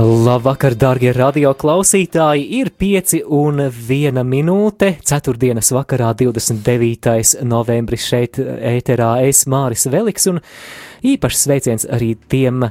[0.00, 2.44] Labvakar, darbie radioklausītāji!
[2.56, 4.94] Ir 5 un 1 minūte.
[5.04, 5.50] 4.
[5.76, 7.42] vakarā, 29.
[7.44, 10.40] novembris šeit ēterā es Māris Veliks un
[11.04, 12.64] īpašs sveiciens arī tiem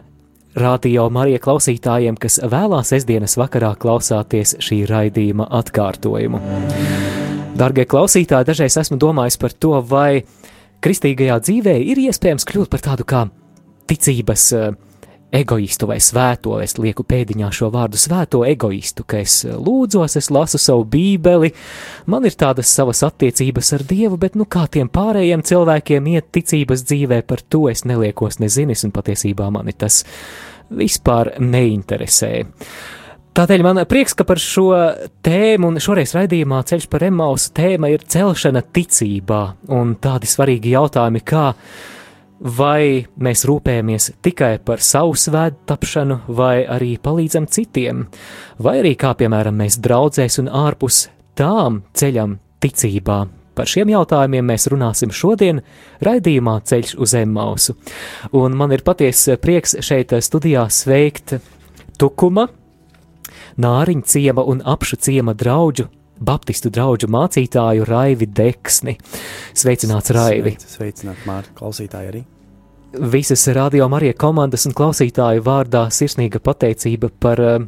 [0.57, 6.41] radio Marija klausītājiem, kas vēlā sestdienas vakarā klausāties šī raidījuma atkārtojumu.
[7.61, 10.23] Darbie klausītāji, dažreiz esmu domājis par to, vai
[10.81, 13.27] kristīgajā dzīvē ir iespējams kļūt par tādu kā
[13.85, 14.71] ticības uh,
[15.31, 20.59] egoistu vai svēto, es lieku pēdiņā šo vārdu svēto egoistu, ka es lūdzos, es lasu
[20.61, 21.51] savu bībeli,
[22.09, 26.85] man ir tādas savas attiecības ar Dievu, bet nu kā tiem pārējiem cilvēkiem iet ticības
[26.89, 30.03] dzīvē, par to es neliekos nezinis, un patiesībā mani tas
[30.69, 32.33] vispār neinteresē.
[33.39, 34.71] Tādēļ man prieks, ka par šo
[35.23, 39.43] tēmu un šoreiz raidījumā ceļš par emausu tēma ir celšana ticībā
[39.77, 41.45] un tādi svarīgi jautājumi, kā
[42.39, 48.05] vai mēs rūpējamies tikai par savu svētku tapšanu, vai arī palīdzam citiem,
[48.59, 51.07] vai arī kā piemēram mēs draudzēs un ārpus
[51.39, 53.19] tām ceļam ticībā.
[53.59, 55.59] Par šiem jautājumiem mēs runāsim šodien
[56.05, 57.75] raidījumā Ceļš uz Emmausu.
[58.31, 61.35] Un man ir patiesa prieks šeit studijā sveikt
[61.99, 62.47] Tukuma,
[63.59, 65.89] Nāriņa ciema un apšu ciema draugu
[66.19, 68.97] Baptistu draugu mācītāju Raivi Deksni.
[69.55, 70.57] Sveicināts, Raivi!
[70.59, 72.23] Sveicināt, Mārta, klausītāji arī!
[72.89, 77.59] Visas radio Marija komandas un klausītāju vārdā sirsnīga pateicība par uh,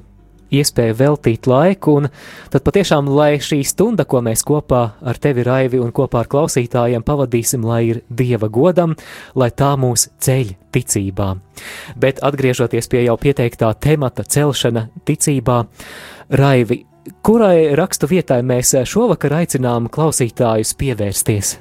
[0.51, 2.09] iespēju veltīt laiku, un
[2.51, 7.05] tad patiešām, lai šī stunda, ko mēs kopā ar tevi, Raivi, un kopā ar klausītājiem
[7.07, 8.95] pavadīsim, lai ir Dieva godam,
[9.35, 11.31] lai tā mūs ceļ ticībā.
[12.01, 15.63] Bet atgriežoties pie jau pieteiktā temata celšana ticībā,
[16.41, 16.83] Raivi,
[17.25, 21.57] kurai rakstu vietai mēs šovakar aicinām klausītājus pievērsties?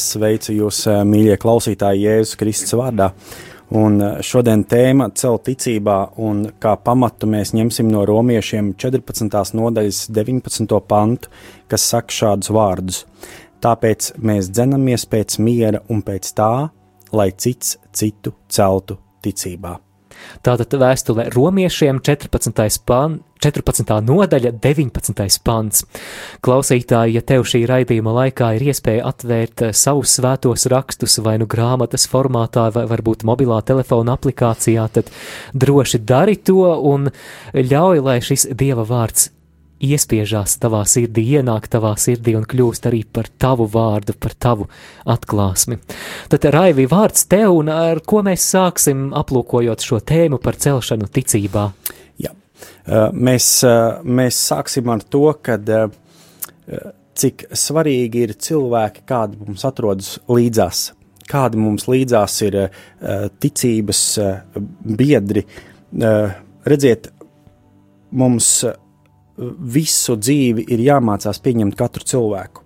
[0.00, 3.12] Sveicu jūs, mīļie klausītāji, Jēzus Kristus vārdā.
[3.74, 9.54] Un šodien tēma celt ticībā, un kā pamatu mēs ņemsim no romiešiem 14.
[9.56, 10.76] nodaļas 19.
[10.86, 11.32] pantu,
[11.70, 13.00] kas saka šādus vārdus.
[13.64, 16.52] Tāpēc mēs dzenamies pēc miera un pēc tā,
[17.14, 19.78] lai cits citu celtu ticībā.
[20.44, 22.82] Tātad vēstule romiešiem 14.
[22.84, 23.92] Pan, 14.
[24.04, 25.24] nodaļa, 19.
[25.44, 25.84] pants.
[26.44, 31.48] Klausītāji, ja tev šī raidījuma laikā ir iespēja atvērt eh, savus svētos rakstus vai nu
[31.50, 35.12] grāmatas formātā vai varbūt mobilā telefona aplikācijā, tad
[35.52, 37.10] droši dari to un
[37.54, 39.30] ļauj, lai šis Dieva vārds
[39.82, 44.68] iespiežās tavā sirdī, ienāk tavā sirdī un kļūst arī par tavu vārdu, par tavu
[45.10, 45.80] atklāsmi.
[46.32, 51.66] Tad, Raivi, vārds tev, un ar ko mēs sāksim aplūkojot šo tēmu par celšanu ticībā?
[52.22, 52.32] Jā.
[53.12, 53.48] Mēs,
[54.04, 55.68] mēs sāksim ar to, kad
[57.14, 60.86] cik svarīgi ir cilvēki, kādi mums atrodas līdzās,
[61.30, 62.56] kādi mums līdzās ir
[63.42, 64.00] ticības
[65.02, 65.44] biedri.
[66.64, 67.10] Redziet,
[68.14, 68.48] mums
[69.36, 72.62] visu dzīvi ir jāmācās pieņemt katru cilvēku.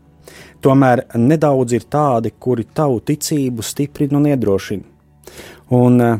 [0.64, 4.82] Tomēr nedaudz ir tādi, kuri tavu ticību stiprina un iedrošina.
[5.78, 6.18] Un, uh,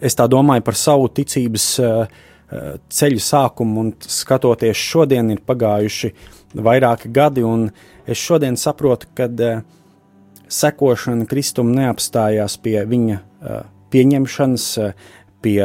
[0.00, 2.22] es tā domāju par savu ticības uh,
[2.88, 6.12] ceļu sākumu, un skatoties šodien, ir pagājuši
[6.54, 7.70] vairāki gadi, un
[8.06, 9.28] es šodien saprotu, ka
[10.52, 13.18] sekošana Kristum neapstājās pie viņa
[13.94, 14.68] pieņemšanas,
[15.42, 15.60] pie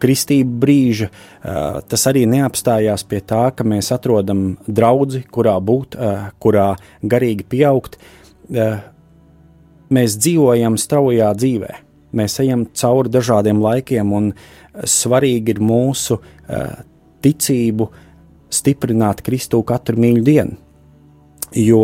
[0.00, 1.10] kristību brīža,
[1.90, 5.96] tas arī neapstājās pie tā, ka mēs atrodam draugu, kurā būt,
[6.42, 6.70] kurā
[7.02, 7.98] garīgi pieaugt.
[9.90, 11.72] Mēs dzīvojam straujā dzīvē,
[12.16, 14.32] mēs ejam cauri dažādiem laikiem, un
[14.80, 16.20] svarīgi ir mūsu
[17.20, 17.90] ticību
[18.50, 20.58] stiprināt Kristu katru mīļu dienu.
[21.54, 21.82] Jo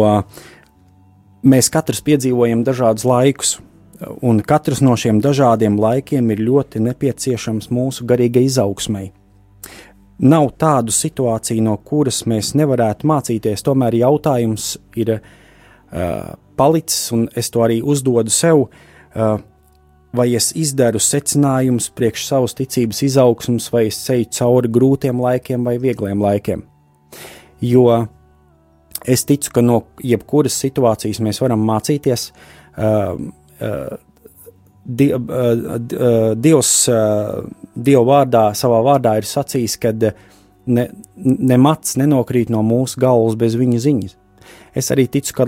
[1.47, 3.57] mēs katrs piedzīvojam dažādus laikus,
[3.97, 9.07] Un katrs no šiem dažādiem laikiem ir ļoti nepieciešams mūsu garīgai izaugsmai.
[10.17, 13.65] Nav tādu situāciju, no kuras mēs nevarētu mācīties.
[13.65, 19.39] Tomēr jautājums ir uh, palicis, un es to arī uzdodu sev, uh,
[20.17, 25.77] vai es izdaru secinājumus priekš savas ticības izaugsmas, vai es ceļu cauri grūtiem laikiem vai
[25.81, 26.65] viegliem laikiem.
[27.65, 28.07] Jo
[29.05, 32.31] es ticu, ka no jebkuras situācijas mēs varam mācīties.
[32.77, 33.29] Uh,
[34.87, 35.09] Die,
[36.47, 36.73] Dievs
[37.77, 40.85] Dieva vārdā, savā vārdā ir sacījis, ka ne,
[41.17, 44.17] ne mats nenokrīt no mūsu galvas bez viņa ziņas.
[44.77, 45.47] Es arī ticu, ka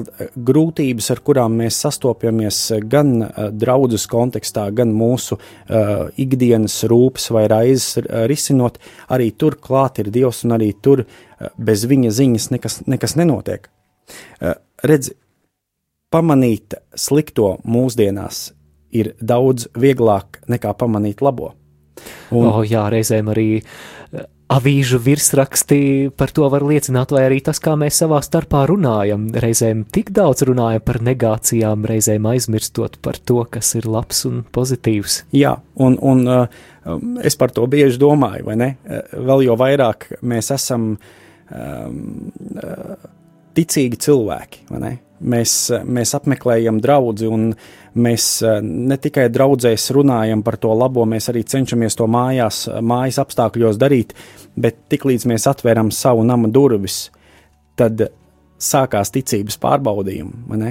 [0.49, 7.45] grūtības, ar kurām mēs sastopamies gan uh, draudzes kontekstā, gan mūsu uh, ikdienas rūpes vai
[7.53, 8.81] raizes uh, risinot,
[9.13, 13.69] arī tur klāt ir Dievs un arī tur uh, bez viņa ziņas nekas, nekas nenotiek.
[14.41, 14.57] Uh,
[14.89, 15.13] redz,
[16.15, 18.49] pamanīt slikto mūsdienās
[18.97, 21.53] ir daudz vieglāk nekā pamanīt labo.
[22.33, 23.49] Un, oh, jā, reizēm arī
[24.49, 25.81] avīžu virsraksti
[26.17, 29.27] par to var liecināt, vai arī tas, kā mēs savā starpā runājam.
[29.37, 35.21] Reizēm tik daudz runājam par negācijām, reizēm aizmirstot par to, kas ir labs un pozitīvs.
[35.37, 36.63] Jā, un, un uh,
[37.21, 38.71] es par to bieži domāju, vai ne?
[38.87, 42.01] Uh, vēl jau vairāk mēs esam um,
[43.59, 44.95] ticīgi cilvēki, vai ne?
[45.19, 47.49] Mēs, mēs apmeklējam draugu, un
[47.99, 53.19] mēs eh, ne tikai draudzēs runājam par to labo, mēs arī cenšamies to mājās, mājas
[53.25, 54.15] apstākļos darīt,
[54.55, 57.09] bet tiklīdz mēs atveram savu nama durvis,
[57.79, 58.07] tad
[58.59, 60.71] sākās ticības pārbaudījumi.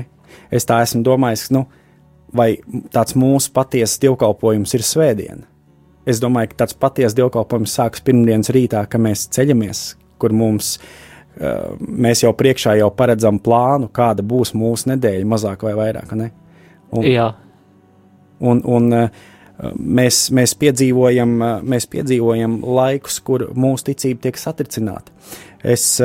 [0.52, 1.66] Es tā esmu domājis, nu,
[2.36, 2.54] vai
[2.96, 5.44] tāds mūsu patiesas dievkalpojums ir svētdiena.
[6.08, 9.84] Es domāju, ka tāds patiesas dievkalpojums sākas pirmdienas rītā, kad mēs ceļamies,
[10.24, 11.07] kur mums ir
[11.38, 16.14] mēs jau priekšā jau paredzam plānu, kāda būs mūsu nedēļa, mazāk vai vairāk.
[16.18, 16.32] Ne?
[16.92, 17.28] Un, Jā.
[18.40, 19.28] Un, un eh,
[19.78, 25.14] mēs, mēs, piedzīvojam, eh, mēs piedzīvojam laikus, kur mūsu ticība tiek satricināta.
[25.64, 26.00] Es,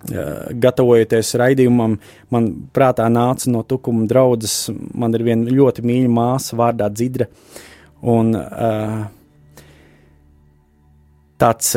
[0.00, 1.98] gatavojoties raidījumam,
[2.32, 4.70] man prātā nāca no tukuma draudzes.
[4.96, 7.26] Man ir viena ļoti mīļa māsa vārdā Dzidra.
[8.08, 8.32] Un,
[11.36, 11.76] tāds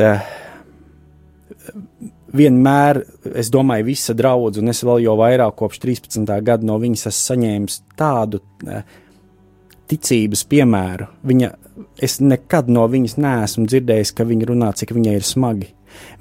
[2.37, 3.01] vienmēr,
[3.37, 6.33] es domāju, visa draudzība, un es vēl jau vairāk kopš 13.
[6.45, 8.81] gada no viņas esmu saņēmis tādu uh,
[9.91, 11.09] ticības piemēru.
[11.29, 11.51] Viņa,
[12.03, 15.71] es nekad no viņas neesmu dzirdējis, ka viņa runā, cik viņai ir smagi.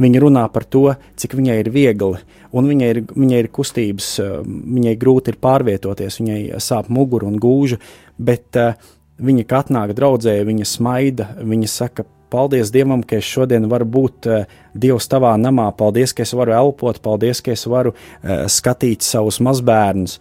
[0.03, 2.19] Viņa runā par to, cik viņai ir viegli,
[2.53, 7.41] un viņai ir, viņai ir kustības, uh, viņai grūti ir pārvietoties, viņai sāp mugura un
[7.41, 7.81] gūža,
[8.21, 8.77] bet uh,
[9.23, 14.29] viņa, kad atnāk draudzē, viņa smaida, viņa saka, Paldies Dievam, ka es šodien varu būt
[14.31, 15.69] uh, Dievs tavā namā.
[15.77, 20.19] Paldies, ka es varu elpot, paldies, ka es varu uh, skatīt savus mazbērnus.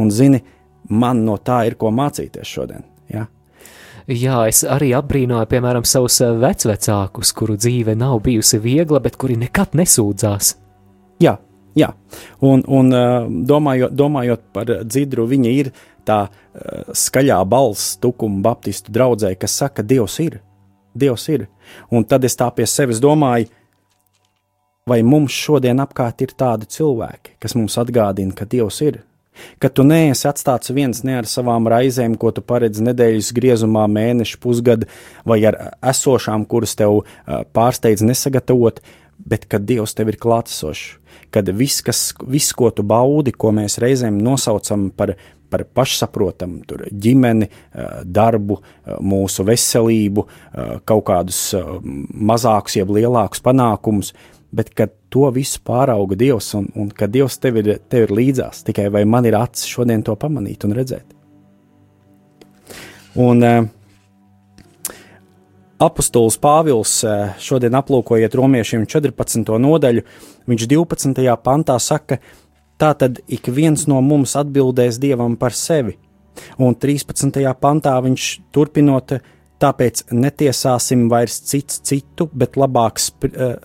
[0.00, 0.40] Un zini,
[0.88, 2.86] man no tā ir ko mācīties šodien.
[3.12, 3.26] Ja?
[4.10, 9.38] Jā, es arī apbrīnoju, piemēram, savus eh, vecvecākus, kuru dzīve nav bijusi viegla, bet kuri
[9.40, 10.50] nekad nesūdzās.
[11.24, 11.38] Jā,
[11.78, 11.88] jā.
[12.44, 12.92] un, un
[13.48, 15.70] domājot, domājot par dzidru, viņa ir
[16.04, 16.26] tā
[16.92, 20.42] skaļā balss tukuma baptistu draudzē, kas saka, Dievs ir.
[20.94, 21.48] Dievs ir.
[21.90, 23.50] Un tad es tā pie sevis domāju,
[24.88, 29.02] vai mums šodien apkārt ir tādi cilvēki, kas mums atgādina, ka Dievs ir.
[29.58, 34.38] Ka tu neesi atstāts viens ne ar savām raizēm, ko tu paredzi nedēļas griezumā, mēneša,
[34.42, 34.86] pusgada,
[35.26, 38.78] vai ar esošām, kuras tev pārsteidz nesagatavot,
[39.18, 41.00] bet ka Dievs tev ir klātesošs.
[41.34, 45.16] Kad viss, kas, viss, ko tu baudi, ko mēs reizēm nosaucam par
[45.54, 51.54] par pašsaprotamu ģimeni, eh, darbu, eh, mūsu veselību, eh, kaut kādus
[51.84, 54.12] mazākus, jeb lielākus panākumus,
[54.52, 58.64] bet kad to visu pārauga Dievs un, un ka Dievs tev ir, tev ir līdzās,
[58.66, 61.04] tikai vai man ir acis šodien to pamanīt un redzēt.
[63.14, 63.66] Un uh,
[65.78, 66.94] apustulis Pāvils
[67.38, 69.52] šodien aplūkojiet romiešiem 14.
[69.62, 70.02] nodaļu,
[70.50, 71.36] viņš 12.
[71.44, 72.43] pantā saka, ka
[72.78, 75.94] Tātad ik viens no mums atbildēs Dievam par sevi.
[76.58, 77.38] Un 13.
[77.60, 79.14] pantā viņš turpinot,
[79.62, 82.98] tāpēc netiesāsim vairs cits citu, bet labāk,
[83.30, 83.56] eh,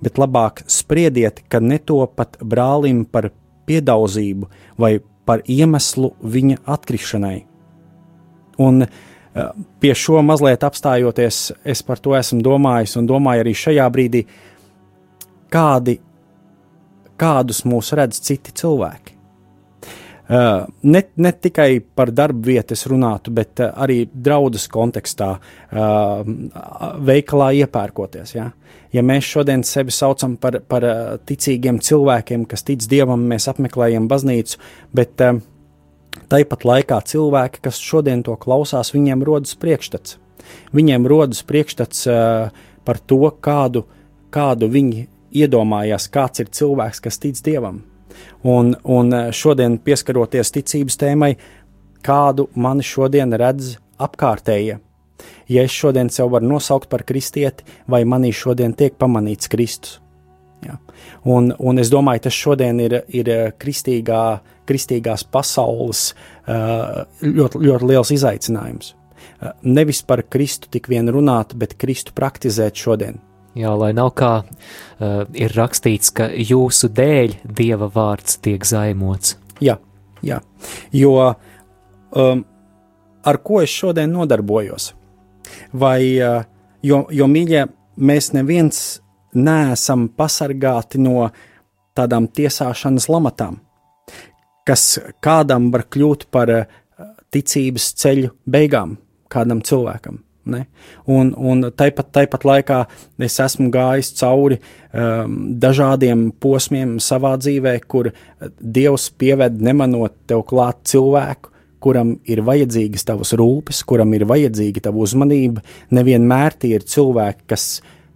[0.00, 3.30] bet labāk spriediet, ka netopat brālim par
[3.66, 7.44] piedauzību vai par iemeslu viņa atkrišanai.
[8.58, 8.88] Un eh,
[9.80, 14.24] pie šo mazliet apstājoties, es par to esmu domājis un domāju arī šajā brīdī,
[15.52, 15.98] kādi
[17.20, 19.14] kādus mūs redz citi cilvēki.
[20.24, 26.22] Uh, ne, ne tikai par darba vietas runātu, bet uh, arī draudzes kontekstā, uh,
[27.04, 28.32] veikalā iepērkoties.
[28.32, 28.46] Ja?
[28.96, 34.08] ja mēs šodien sevi saucam par, par uh, ticīgiem cilvēkiem, kas tic dievam, mēs apmeklējam
[34.08, 34.62] baznīcu,
[34.96, 35.42] bet uh,
[36.32, 40.16] tāpat laikā cilvēki, kas šodien to klausās, viņiem rodas priekšstats.
[40.72, 43.84] Viņiem rodas priekšstats uh, par to, kādu,
[44.32, 47.82] kādu viņi iedomājās, kāds ir cilvēks, kas tic dievam.
[48.44, 51.34] Un, un eh, šodien, pieskaroties ticības tēmai,
[52.04, 54.78] kādu mani šodien redz apkārtējie.
[55.48, 60.00] Ja es šodien sev varu nosaukt par kristieti, vai manī šodien tiek pamanīts Kristus.
[60.64, 60.78] Ja.
[61.28, 64.22] Un, un es domāju, tas šodien ir, ir kristīgā,
[64.68, 66.06] kristīgās pasaules
[66.48, 68.94] eh, ļoti, ļoti liels izaicinājums.
[68.94, 73.20] Eh, nevis par Kristu tik vien runāt, bet Kristu praktizēt šodien
[73.54, 79.36] Jā, lai nav kā uh, ir rakstīts, ka jūsu dēļ Dieva vārds tiek zaimots.
[79.62, 79.76] Jā,
[80.26, 80.40] jā.
[80.90, 82.42] jo um,
[83.22, 84.90] ar ko es šodien nodarbojos?
[85.70, 86.42] Vai, uh,
[86.82, 87.62] jo, jo mīļie,
[87.94, 88.82] mēs neviens
[89.38, 91.28] neesam pasargāti no
[91.94, 93.60] tādām tiesāšanas lamatām,
[94.66, 96.66] kas kādam var kļūt par uh,
[97.30, 98.98] ticības ceļu beigām,
[99.30, 100.24] kādam cilvēkam.
[100.44, 100.66] Ne?
[101.08, 102.82] Un, un tāpat, tāpat laikā
[103.24, 108.10] es esmu gājis cauri um, dažādiem posmiem savā dzīvē, kur
[108.60, 115.02] Dievs pieved nemanot tev klāt cilvēku, kuram ir vajadzīgas tavas rūpes, kuram ir vajadzīga tava
[115.04, 115.64] uzmanība.
[115.96, 117.66] Nevienmēr tie ir cilvēki, kas,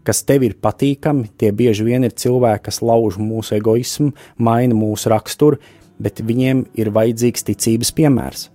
[0.04, 5.12] kas tev ir patīkami, tie bieži vien ir cilvēki, kas lauž mūsu egoismu, maina mūsu
[5.12, 5.61] raksturu,
[6.00, 8.49] bet viņiem ir vajadzīgs ticības piemērs.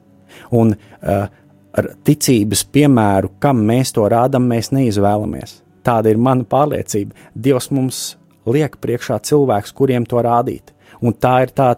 [0.53, 1.25] Un, uh,
[1.73, 5.59] ar ticības piemēru, kam mēs to rādām, mēs neizvēlamies.
[5.83, 7.15] Tāda ir mana pārliecība.
[7.35, 8.03] Dievs mums
[8.47, 10.71] liek priekšā cilvēks, kuriem to rādīt.
[11.03, 11.73] Un tā ir tā,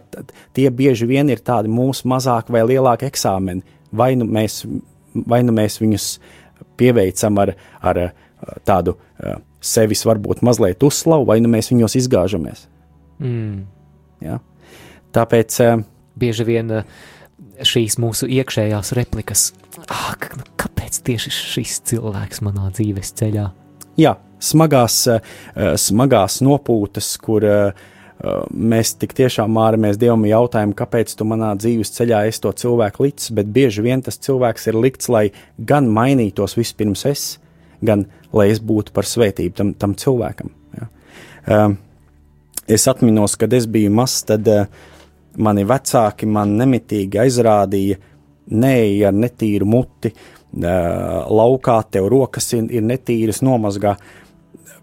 [0.54, 3.64] tie bieži vien ir tādi mūsu mazāk vai lielāki eksāmeni.
[3.96, 4.62] Vai nu mēs,
[5.16, 6.10] vai nu mēs viņus
[6.78, 8.02] pieveicam ar, ar
[8.68, 8.98] tādu
[9.66, 12.68] sevis varbūt mazliet uzslavu, vai nu mēs viņos izgāžamies.
[13.24, 13.64] Mm.
[14.22, 14.40] Ja?
[15.16, 15.58] Tāpēc
[16.20, 16.74] bieži vien
[17.66, 19.50] šīs mūsu iekšējās replikas.
[19.92, 20.16] Ah,
[20.58, 23.50] kāpēc tieši šis cilvēks manā dzīves ceļā?
[24.02, 25.22] Jā, smagās, eh,
[25.78, 27.86] smagās nopūtas, kur eh,
[28.50, 33.32] mēs tik tiešām māramies Dievam jautājumu, kāpēc tu manā dzīves ceļā esi to cilvēku licis,
[33.36, 37.26] bet bieži vien tas cilvēks ir likts, lai gan mainītos vispirms es,
[37.84, 40.50] gan lai es būtu par svētību tam, tam cilvēkam.
[40.80, 40.90] Ja.
[41.46, 41.78] Eh,
[42.68, 44.50] es atminos, kad es biju mazs, tad
[45.38, 48.00] mani vecāki man nemitīgi aizrādīja,
[48.52, 50.12] neej ar netīru muti,
[50.56, 53.96] laukā tev rokas ir, ir netīras nomazgā,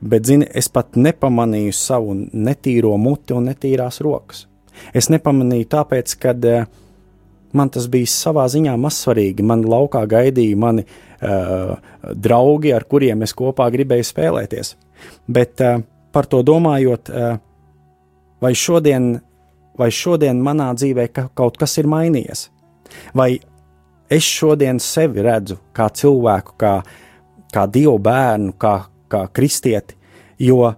[0.02, 4.46] bet, zini, es pat nepamanīju savu netīro muti un netīrās rokas.
[4.94, 6.34] Es nepamanīju tāpēc, ka
[7.52, 9.44] man tas bija savā ziņā mazsvarīgi.
[9.44, 14.74] Man laukā gaidīja mani uh, draugi, ar kuriem es kopā gribēju spēlēties.
[15.28, 17.36] Bet uh, par to domājot, uh,
[18.42, 19.14] vai šodien
[19.78, 22.48] vai šodien manā dzīvē kaut kas ir mainījies?
[23.16, 23.38] Vai
[24.12, 26.74] es šodien sevi redzu kā cilvēku, kā,
[27.52, 28.74] kā dievu bērnu, kā,
[29.12, 29.96] kā kristieti,
[30.42, 30.72] jo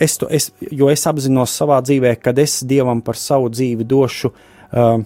[0.00, 4.32] es, to, es, jo es apzinos savā dzīvē, kad es dievam par savu dzīvi došu.
[4.72, 5.04] Uh,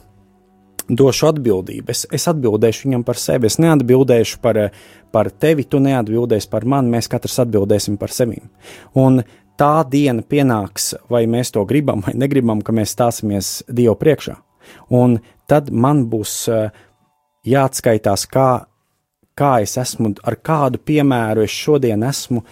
[0.90, 1.92] došu atbildību.
[1.92, 3.46] Es, es atbildēšu viņam par sevi.
[3.46, 4.58] Es neatbildēšu par,
[5.14, 6.90] par tevi, tu neatbildēsi par mani.
[6.96, 8.40] Mēs katrs atbildēsim par sevi.
[8.98, 9.20] Un
[9.60, 14.36] tā diena pienāks, vai mēs to gribam vai negribam, ka mēs stāsimies Dievu priekšā.
[14.96, 15.18] Un
[15.50, 16.70] tad man būs eh,
[17.50, 18.48] jāatskaitās, kā,
[19.38, 22.44] kā es esmu, ar kādu piemēru es šodien esmu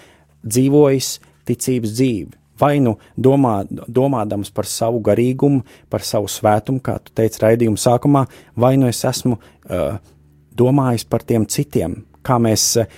[0.45, 1.15] dzīvojis
[1.49, 2.35] ticības dzīvi.
[2.59, 8.25] Vai nu domā, domādams par savu garīgumu, par savu svētumu, kā tu teici raidījuma sākumā,
[8.59, 10.01] vai nu es esmu uh,
[10.59, 12.91] domājis par tiem citiem, kā mēs uh,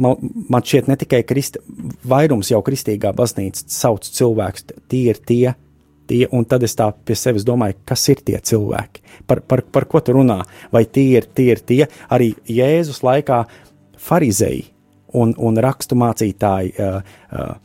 [0.00, 0.16] man,
[0.48, 1.60] man šķiet, ne tikai kristi,
[2.08, 5.54] vairums jau kristīgā baznīca sauc cilvēkus, tie ir tie,
[6.08, 9.86] tie, un tad es tā pie sevis domāju, kas ir tie cilvēki, par, par, par
[9.90, 10.40] ko tu runā,
[10.72, 11.82] vai tie ir tie, ir tie
[12.12, 13.44] arī Jēzus laikā
[14.06, 14.66] farizēji
[15.16, 17.00] un, un rakstu mācītāji, uh,
[17.32, 17.56] uh,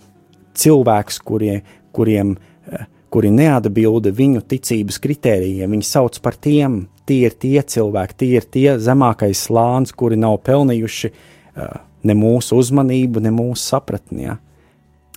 [0.57, 1.61] cilvēks, kurie,
[1.95, 8.17] kuriem, uh, kuri neatbilda viņu ticības kritērijiem, viņi sauc par tiem, tie ir tie cilvēki,
[8.17, 14.29] tie ir tie zemākais slānis, kuri nav pelnījuši uh, ne mūsu uzmanību, ne mūsu sapratni.
[14.29, 14.37] Ja?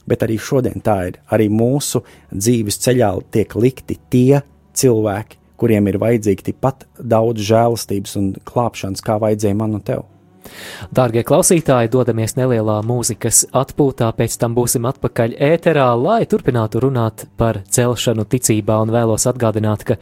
[0.08, 1.20] Bet arī šodien tā ir.
[1.32, 4.42] Arī mūsu dzīves ceļā tiek likti tie
[4.76, 10.04] cilvēki, kuriem ir vajadzīgi tikpat daudz žēlastības un glābšanas, kā vajadzēja man un tev.
[10.94, 17.62] Dārgie klausītāji, dodamies nelielā mūzikas atpūtā, pēc tam būsim atpakaļ ēterā, lai turpinātu runāt par
[17.64, 19.98] celšanu ticībā un vēlos atgādināt, ka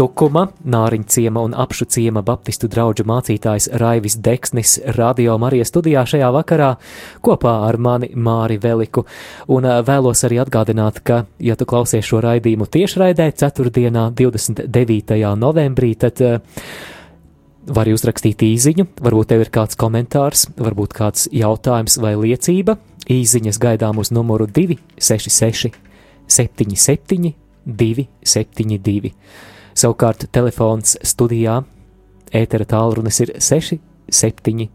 [0.00, 6.70] Tukuma, Nāriņciema un apšu ciema baptistu draugu mācītājs Raivis Deksnis radio Marijas studijā šajā vakarā
[7.20, 9.04] kopā ar mani Māri Veliku.
[9.52, 13.74] Un vēlos arī atgādināt, ka, ja tu klausies šo raidījumu tiešraidē 4.
[14.22, 15.20] 29.
[15.42, 16.24] novembrī, tad
[17.68, 22.78] vari uzrakstīt īziņu, varbūt tev ir kāds komentārs, varbūt kāds jautājums vai liecība.
[23.04, 25.76] Īziņas gaidām uz numuru 266
[26.24, 27.34] 77
[27.68, 29.12] 272.
[29.74, 31.60] Savukārt telefons studijā
[32.32, 33.78] ētera tālrunis ir 6,
[34.10, 34.68] 7,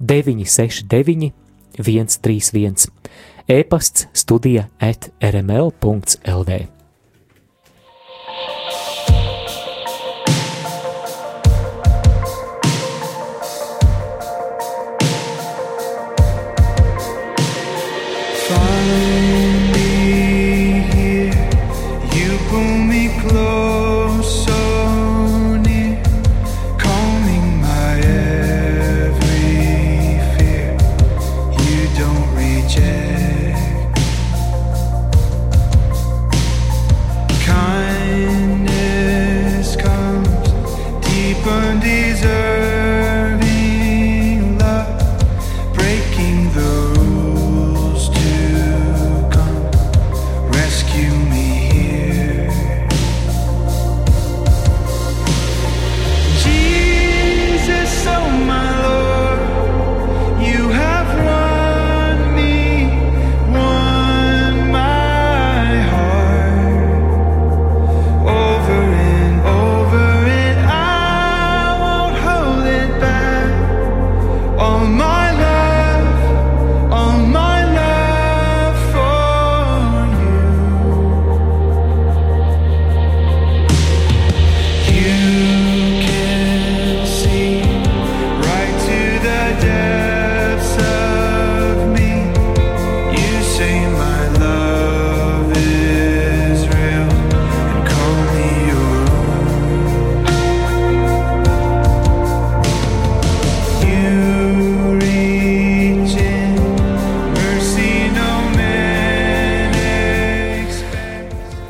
[0.00, 1.32] 9, 6, 9,
[1.78, 2.86] 1, 3, 1.
[3.48, 6.64] E-pasts studija at rml.lv.
[18.46, 19.53] find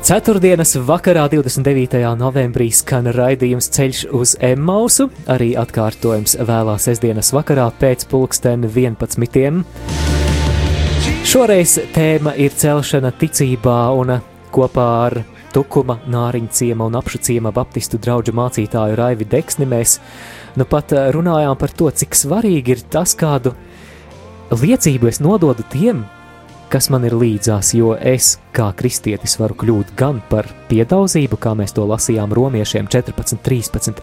[0.05, 1.97] Ceturtdienas vakarā, 29.
[2.13, 9.63] novembrī, skan raidījums Ceļš uz Emmausu, arī atkārtojums vēlā sestdienas vakarā pēc pulksten 11.
[11.25, 14.13] Šoreiz tēma ir celšana ticībā un
[14.53, 15.17] kopā ar
[15.55, 19.97] Tukuma, Nāriņa ciema un apšu ciema baptistu draugu mācītāju Raivi Deksni mēs
[20.53, 23.57] nu pat runājām par to, cik svarīgi ir tas, kādu
[24.53, 26.05] liecību es nododu tiem,
[26.69, 31.75] kas man ir līdzās, jo es kā kristietis varu kļūt gan par piedauzību, kā mēs
[31.75, 34.01] to lasījām romiešiem 14, 13,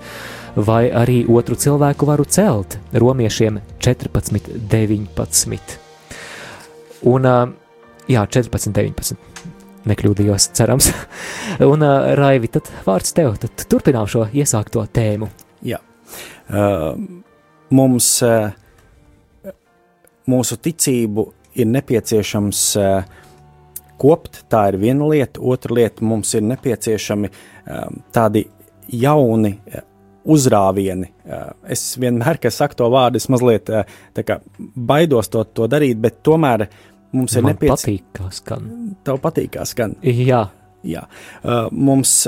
[0.56, 5.76] vai arī otru cilvēku varu celt romiešiem 14, 19.
[7.12, 7.28] Un,
[8.08, 9.30] jā, 14, 19.
[9.90, 10.92] Nekļūdījos, cerams.
[11.72, 11.82] Un,
[12.18, 15.26] Raivi, tad vārds tev, tad turpinām šo iesākto tēmu.
[15.66, 15.80] Jā.
[16.46, 16.92] Uh,
[17.74, 18.52] mums, uh,
[20.30, 23.02] mūsu ticību ir nepieciešams uh,
[24.00, 25.42] kopt, tā ir viena lieta.
[25.42, 28.46] Otra lieta, mums ir nepieciešami uh, tādi
[28.92, 29.84] jauni uh,
[30.22, 31.08] uzrāvieni.
[31.66, 33.66] Es vienmēr, kad saku to vārdu, es mazliet
[34.14, 36.68] kā baidos to, to darīt, bet tomēr
[37.10, 37.82] mums ir nepieciešams.
[37.82, 38.68] patīk, kā skan.
[39.02, 39.96] Tev patīk, kā skan.
[40.06, 40.44] Jā,
[40.82, 41.04] Jā,
[41.70, 42.26] mums,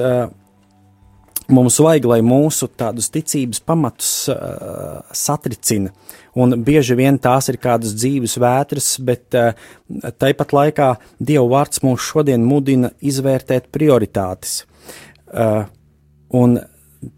[1.52, 5.92] mums vajag, lai mūsu tādus ticības pamatus uh, satricina.
[6.34, 9.52] Un bieži vien tās ir kādas dzīves vētras, bet uh,
[10.18, 14.62] tāpat laikā Dieva vārds mūs šodien mudina izvērtēt prioritātes.
[15.28, 15.66] Uh,
[16.34, 16.58] un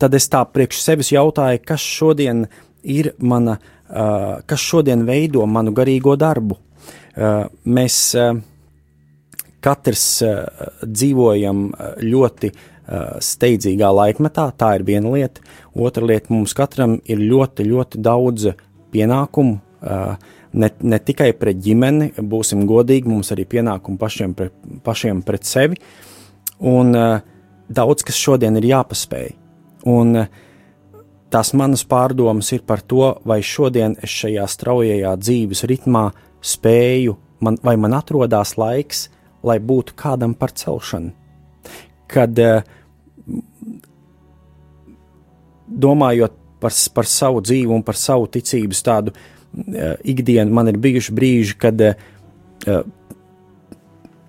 [0.01, 2.47] tad es tā priekš sevis jautāju, kas šodien
[2.83, 6.59] ir mana, uh, kas šodien veido manu garīgo darbu.
[7.17, 8.35] Uh, mēs uh,
[9.67, 10.45] katrs uh,
[10.87, 15.43] dzīvojam uh, ļoti uh, steidzīgā laikmetā, tā ir viena lieta.
[15.75, 18.53] Otra lieta, mums katram ir ļoti, ļoti daudz
[18.95, 19.61] pienākumu.
[20.57, 24.55] Ne, ne tikai pret ģimeni, būsim godīgi, mums arī pienākumi pašiem pret,
[24.87, 25.77] pašiem pret sevi.
[26.65, 27.19] Un uh,
[27.69, 29.35] daudz kas šodien ir jāpaspēj.
[29.93, 30.31] Un uh,
[31.33, 36.07] tās manas pārdomas ir par to, vai šodien es šajā straujajā dzīves ritmā
[36.41, 39.07] spēju, man, vai man atrodas laiks,
[39.45, 41.13] lai būtu kādam par celšanu.
[42.07, 42.61] Kad uh,
[45.67, 51.17] domājot par, par savu dzīvi un par savu ticības tādu uh, ikdienu, man ir bijuši
[51.17, 51.97] brīži, kad uh,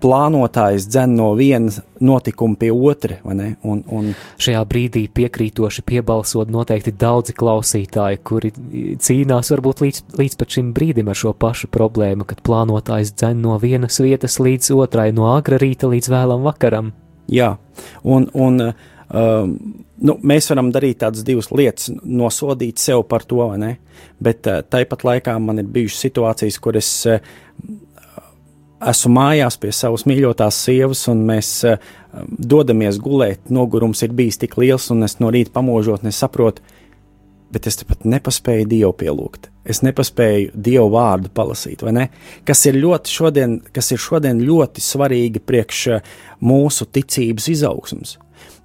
[0.01, 1.71] plānotājs dzen no viena
[2.03, 3.17] notikuma pie otra?
[3.27, 8.53] Un, un, Šajā brīdī piekrītoši piebalsot noteikti daudzi klausītāji, kuri
[9.03, 13.57] cīnās varbūt līdz, līdz pat šim brīdim ar šo pašu problēmu, kad plānotājs dzen no
[13.61, 16.93] vienas vietas līdz otrai, no agra rīta līdz vēlam vakaram.
[17.27, 17.55] jā,
[18.03, 19.57] un, un um,
[19.97, 23.73] nu, mēs varam darīt tādas divas lietas, nosodīt sev par to, vai ne?
[24.23, 27.19] Bet uh, tāpat laikā man ir bijušas situācijas, kur es uh,
[28.81, 31.77] esmu mājās pie savas mīļotās sievas, un mēs uh,
[32.37, 33.49] dodamies gulēt.
[33.53, 36.63] Nogurums ir bijis tik liels, un es no rīta pamožot, nesaprotu,
[37.53, 39.49] bet es pat nepaspēju Dievu pielūgt.
[39.67, 42.05] Es nepaspēju Dievu vārdu palasīt, vai ne?
[42.47, 48.17] Kas ir ļoti šodien, kas ir šodien ļoti svarīgi priekš uh, mūsu ticības izaugsmas.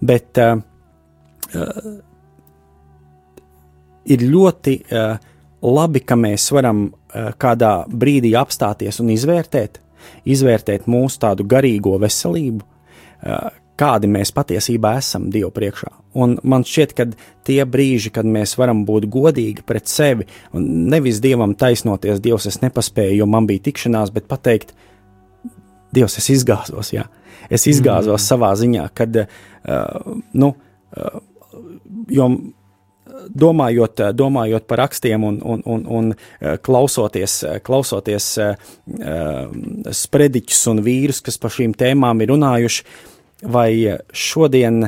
[0.02, 0.58] Bet uh,
[1.56, 1.92] uh,
[4.12, 5.14] ir ļoti uh,
[5.62, 9.81] labi, ka mēs varam uh, kādā brīdī apstāties un izvērtēt,
[10.24, 12.64] izvērtēt mūsu tādu garīgo veselību,
[13.82, 15.90] kādi mēs patiesībā esam Dievu priekšā.
[16.22, 17.06] Un man šķiet, ka
[17.46, 22.60] tie brīži, kad mēs varam būt godīgi pret sevi, un nevis Dievam taisnoties, Dievs, es
[22.64, 24.74] nepaspēju, jo man bija tikšanās, bet pateikt,
[25.92, 27.06] Dievs, es izgāzos, jā,
[27.52, 28.26] es izgāzos mm.
[28.26, 30.52] savā ziņā, kad, uh, nu,
[30.96, 31.18] uh,
[32.12, 32.28] jo
[33.28, 38.52] domājot, domājot par rakstiem un, un, un, un uh, klausoties, klausoties uh,
[40.02, 42.84] sprediķus un vīrus, kas par šīm tēmām ir runājuši,
[43.52, 43.70] vai
[44.14, 44.84] šodien,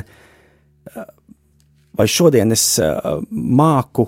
[1.95, 2.63] vai šodien es
[3.31, 4.07] māku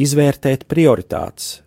[0.00, 1.58] izvērtēt prioritātes.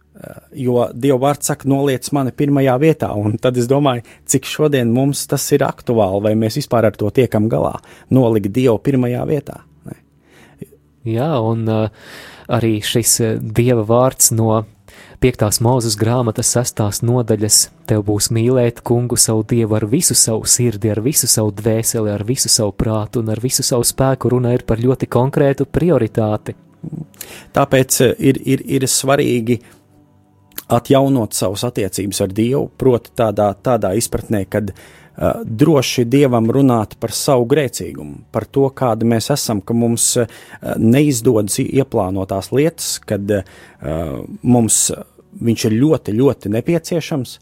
[0.55, 5.25] Jo Dieva vārds saka, noliec mani pirmajā vietā, un tad es domāju, cik šodien mums
[5.29, 7.75] tas ir aktuāli, vai mēs vispār ar to tiekam galā.
[8.15, 9.59] Nolikt Dievu pirmajā vietā.
[11.05, 11.89] Jā, un uh,
[12.49, 14.63] arī šis Dieva vārds no
[15.21, 20.91] piektās mūzes grāmatas sestās nodaļas tev būs mīlēt kungu savu dievu ar visu savu sirdi,
[20.91, 24.65] ar visu savu dvēseli, ar visu savu prātu un ar visu savu spēku runa ir
[24.67, 26.55] par ļoti konkrētu prioritāti.
[27.55, 29.57] Tāpēc ir, ir, ir svarīgi
[30.75, 35.04] atjaunot savas attiecības ar Dievu, proti, tādā, tādā izpratnē, kad uh,
[35.45, 40.27] droši Dievam runāt par savu grēcīgumu, par to, kāda mēs esam, ka mums uh,
[40.77, 43.45] neizdodas ieplānotās lietas, kad uh,
[44.43, 44.89] mums
[45.35, 47.39] viņš ir ļoti, ļoti nepieciešams.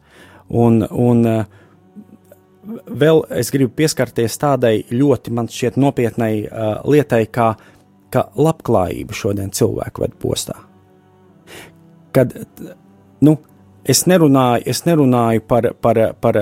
[0.54, 1.24] Un, un
[2.90, 6.34] vēl es gribu pieskarties tādai ļoti, man šķiet, nopietnai
[6.90, 7.54] lietai, kā,
[8.14, 10.58] kā labklājība šodien cilvēku ved postā.
[12.14, 12.36] Kad
[13.26, 13.38] nu,
[13.86, 16.40] es nerunāju, es nerunāju par, par, par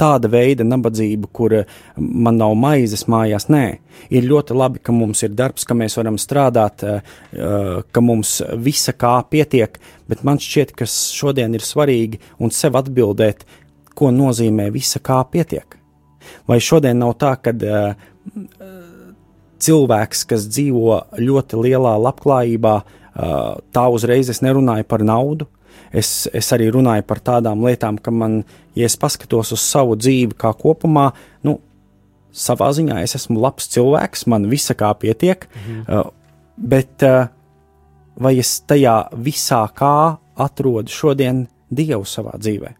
[0.00, 1.54] tāda veida nabadzību, kur
[1.96, 3.48] man nav maizes mājās.
[3.52, 3.64] Nē,
[4.10, 6.84] ir ļoti labi, ka mums ir darbs, ka mēs varam strādāt,
[7.92, 9.78] ka mums visa kā pietiek,
[10.10, 13.46] bet man šķiet, ka šodien ir svarīgi un sev atbildēt,
[13.98, 15.78] ko nozīmē visa kā pietiek.
[16.48, 17.54] Vai šodien nav tā, ka
[19.58, 22.74] cilvēks, kas dzīvo ļoti lielā labklājībā,
[23.74, 25.48] tā uzreiz es nerunāju par naudu,
[25.92, 28.42] es, es arī runāju par tādām lietām, ka man,
[28.76, 31.10] ja es paskatos uz savu dzīvi kā kopumā,
[31.46, 31.58] nu,
[32.32, 35.84] savā ziņā es esmu labs cilvēks, man visa kā pietiek, mhm.
[35.88, 36.10] uh,
[36.58, 37.28] bet uh,
[38.18, 42.70] vai es tajā visā kā atrodu šodien Dievu savā dzīvē?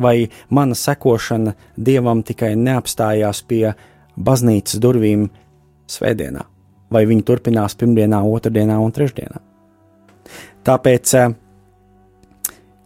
[0.00, 0.16] Vai
[0.48, 3.74] mana sekošana Dievam tikai neapstājās pie
[4.16, 5.26] baznīcas durvīm
[5.92, 6.46] svētdienā,
[6.92, 9.42] vai viņi turpinās pirmdienā, otrdienā un trešdienā?
[10.62, 11.34] Tāpēc uh,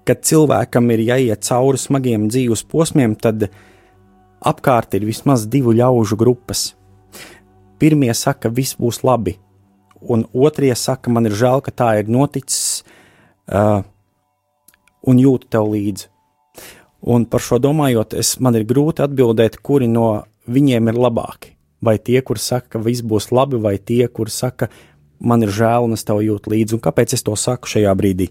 [0.06, 3.48] kad cilvēkam ir jāiet cauri smagiem dzīves posmiem, tad
[4.46, 6.68] apkārt ir vismaz divu ļaužu grupas.
[7.80, 9.36] Pirmie saka, viss būs labi,
[10.00, 12.84] un otrie saka, man ir žēl, ka tā ir noticis,
[13.50, 13.82] uh,
[15.06, 16.08] un jūtu tev līdzi.
[17.06, 21.52] Un par šo domājot, es, man ir grūti atbildēt, kuri no viņiem ir labāki.
[21.84, 24.70] Vai tie, kur saka, ka viss būs labi, vai tie, kur saka,
[25.20, 28.30] man ir žēl, un es tev jūtu līdzi, un kāpēc es to saku šajā brīdī?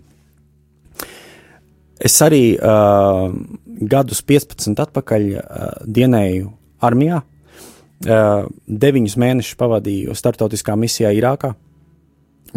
[2.00, 3.30] Es arī uh,
[3.88, 6.50] gadus 15 atpakaļ uh, dienēju
[6.84, 11.54] armijā, uh, deviņus mēnešus pavadīju startautiskā misijā Irākā,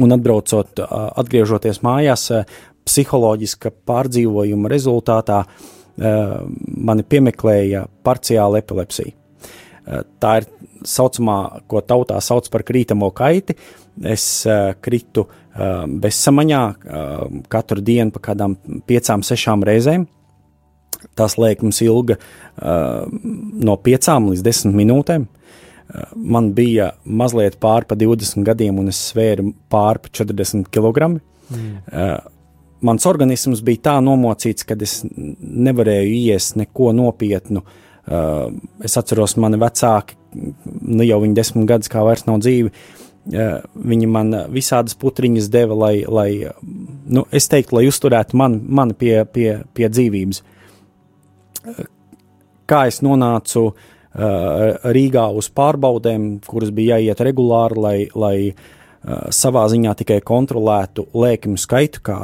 [0.02, 6.42] un atbraucot, uh, atgriežoties mājās, uh, psiholoģiska pārdzīvojuma rezultātā uh,
[6.90, 9.14] mani piemeklēja parciāla epilepsija.
[9.14, 10.50] Uh, tā ir
[10.82, 13.54] saucamā, ko tautā sauc par krītamo kaiti.
[14.02, 16.62] Es uh, kritu uh, bezsamaņā
[17.50, 18.56] katru dienu pa kādām
[18.88, 20.06] piecām, sešām reizēm.
[21.18, 22.18] Tas lēkums ilga
[22.58, 25.26] no piecām līdz desmit minūtēm.
[26.16, 31.14] Man bija mazliet pāri pa 20 gadiem, un es svēru pāri pa 40 kg.
[31.48, 31.78] Mm.
[32.84, 37.64] Mans organisms bija tā nomocīts, ka es nevarēju iest neko nopietnu.
[38.84, 42.97] Es atceros, mani vecāki, nu jau viņi desmit gadus kā vairs nav dzīvi, uh,
[43.28, 46.30] Viņi man visādas putriņas deva, lai, lai
[47.12, 50.42] nu, es teiktu, lai uzturētu mani man pie, pie, pie dzīvības.
[52.68, 53.68] Kā es nonācu
[54.18, 58.36] Rīgā uz pārbaudēm, kuras bija jāiet regulāri, lai, lai
[59.30, 62.16] savā ziņā tikai kontrolētu lēkjumu skaitu, kā,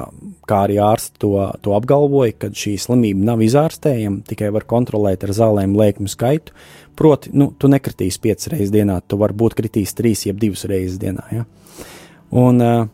[0.48, 5.36] kā arī ārsti to, to apgalvoja, ka šī slimība nav izārstējama, tikai var kontrolēt ar
[5.36, 6.56] zālēm lēkjumu skaitu.
[6.56, 11.00] Uh, Proti, nu, tu nekritīsi piecas reizes dienā, tu varbūt kritīs trīs, jeb divas reizes
[11.02, 11.24] dienā.
[11.34, 11.42] Ja?
[12.38, 12.86] Un uh,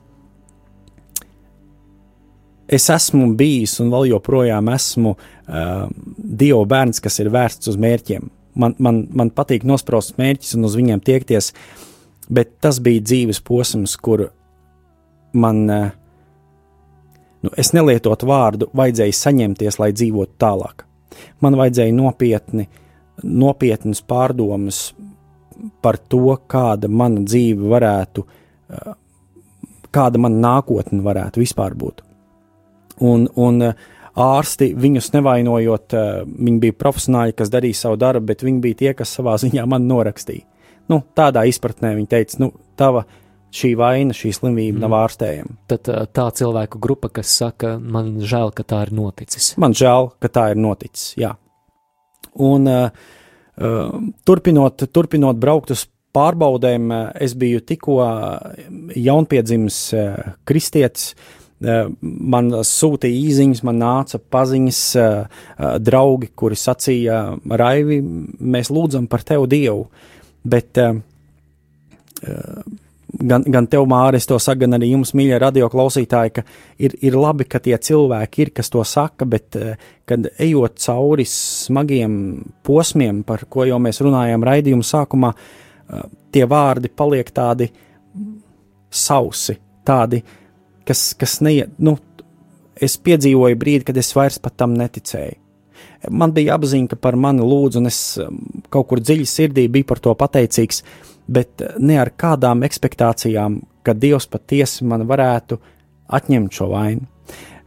[2.71, 5.87] es esmu bijis un vēl joprojām esmu uh,
[6.17, 8.29] Dieva bērns, kas ir vērsts uz mērķiem.
[8.61, 11.53] Man, man, man patīk nospraust mērķus un uz viņiem tiekties,
[12.33, 14.31] bet tas bija dzīves posms, kur
[15.37, 15.89] man, uh,
[17.45, 20.87] nu, es nelietotu vārdu, vajadzēja saņemties, lai dzīvotu tālāk.
[21.45, 22.69] Man vajadzēja nopietni,
[23.23, 24.91] nopietnas pārdomas
[25.83, 28.25] par to, kāda mana dzīve varētu,
[28.71, 28.93] eh,
[29.93, 32.05] kāda mana nākotne varētu vispār būt.
[33.01, 38.45] Un, un eh, ārsti viņus nevainojot, eh, viņi bija profesionāļi, kas darīja savu darbu, bet
[38.47, 40.47] viņi bija tie, kas savā ziņā man norakstīja.
[40.91, 43.05] Nu, tādā izpratnē viņi teica, nu, tava
[43.55, 44.83] šī vaina, šī slimība mm.
[44.83, 45.55] nav ārstējama.
[45.71, 49.53] Tad tā cilvēku grupa, kas saka, man žēl, ka tā ir noticis.
[49.61, 51.13] Man žēl, ka tā ir noticis.
[51.21, 51.37] Jā.
[52.39, 52.87] Un uh,
[53.59, 58.01] uh, turpinot, turpinot braukt uz pārbaudēm, uh, es biju tikko
[58.97, 59.83] jaunpiedzimis
[60.49, 61.13] kristietis.
[61.61, 64.79] Man sūtīja īsiņas, man nāca paziņas,
[65.85, 67.19] draugi, kuri sacīja,
[67.61, 67.99] Raivi,
[68.41, 69.83] mēs lūdzam par tevi Dievu.
[70.41, 70.81] Bet
[73.21, 76.45] gan, gan tev, Mārcis, to saka, gan arī jums, mīļie radioklausītāji, ka
[76.83, 81.27] ir, ir labi, ka tie cilvēki ir, kas to saka, bet, eh, kad ejot cauri
[81.29, 82.15] smagiem
[82.67, 86.03] posmiem, par ko jau mēs runājām raidījuma sākumā, eh,
[86.33, 87.71] tie vārdi paliek tādi
[88.91, 89.57] sausi,
[89.87, 90.23] tādi,
[90.87, 91.99] kas, kas neiet, nu,
[92.81, 95.37] es piedzīvoju brīdi, kad es vairs pat tam neticēju.
[96.11, 98.39] Man bija apziņa, ka par mani lūdzu, un es um,
[98.73, 100.81] kaut kur dziļi sirdī biju par to pateicīgs,
[101.31, 105.59] bet uh, ne ar kādām expectācijām, ka Dievs patiesi man varētu
[106.11, 107.07] atņemt šo vainu.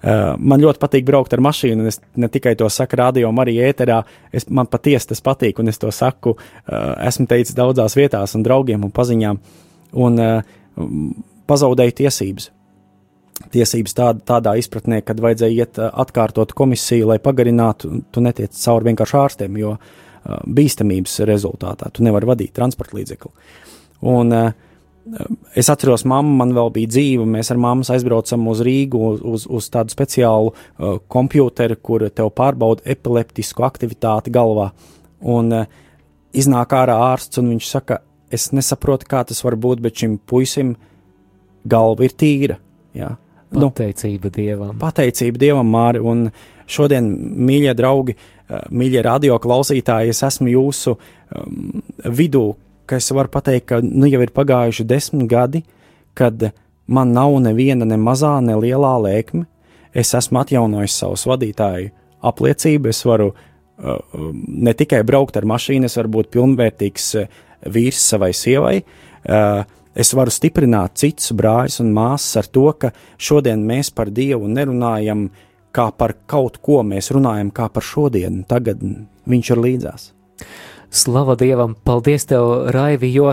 [0.03, 3.55] Uh, man ļoti patīk braukt ar mašīnu, un es ne tikai to saku radio, arī
[3.69, 4.01] ēterā.
[4.35, 8.43] Es, man patiesi tas patīk, un es to saku, uh, esmu teicis daudzās vietās, un
[8.43, 9.39] draugiem un paziņām,
[10.03, 10.19] un
[11.47, 12.49] pazaudēju tiesības.
[13.53, 19.17] Tiesības tād, tādā izpratnē, kad vajadzēja iet atkārtot komisiju, lai pagarinātu, tu netiec cauri vienkārši
[19.19, 23.31] ārstiem, jo uh, bīstamības rezultātā tu nevari vadīt transporta līdzekli.
[24.13, 24.51] Un uh,
[25.55, 27.27] es atceros, mamma man vēl bija dzīva.
[27.35, 32.85] Mēs ar mammu aizbraucam uz Rīgu uz, uz, tādu speciālu uh, komputeru, kur tev pārbauda
[32.95, 34.71] epileptisku aktivitāti galvā.
[35.33, 35.81] Un uh,
[36.35, 38.01] iznāk ārā ārsts, un viņš saka,
[38.33, 40.75] es nesaprotu, kā tas var būt, bet šim puisim
[41.69, 42.57] galva ir tīra.
[42.97, 43.13] Jā.
[43.53, 44.77] Nu, Pateicība Dievam.
[44.81, 46.01] pateicība Dievam, Māri.
[46.01, 46.31] Un
[46.65, 47.05] šodien,
[47.37, 52.53] mīļie draugi, eh, mīļie radio klausītāji, es esmu jūsu um, vidū,
[52.89, 55.63] ka es varu pateikt, ka nu jau ir pagājuši desmit gadi,
[56.17, 56.51] kad
[56.85, 59.45] man nav neviena ne mazā, ne lielā lēkme.
[59.93, 61.91] Es esmu atjaunojis savus vadītāju
[62.25, 67.39] apliecību, es varu uh, um, ne tikai braukt ar mašīnu, es varu būt pilnvērtīgs uh,
[67.69, 68.81] vīrs savai sievai.
[69.23, 72.89] Uh, Es varu stiprināt citus brāļus un māsas ar to, ka
[73.21, 75.27] šodien mēs par Dievu nerunājam
[75.73, 78.45] kā par kaut ko, mēs runājam kā par šodienu.
[78.47, 78.81] Tagad
[79.29, 80.09] Viņš ir līdzās.
[80.93, 83.31] Slava Dievam, paldies tev, Raivi, jo,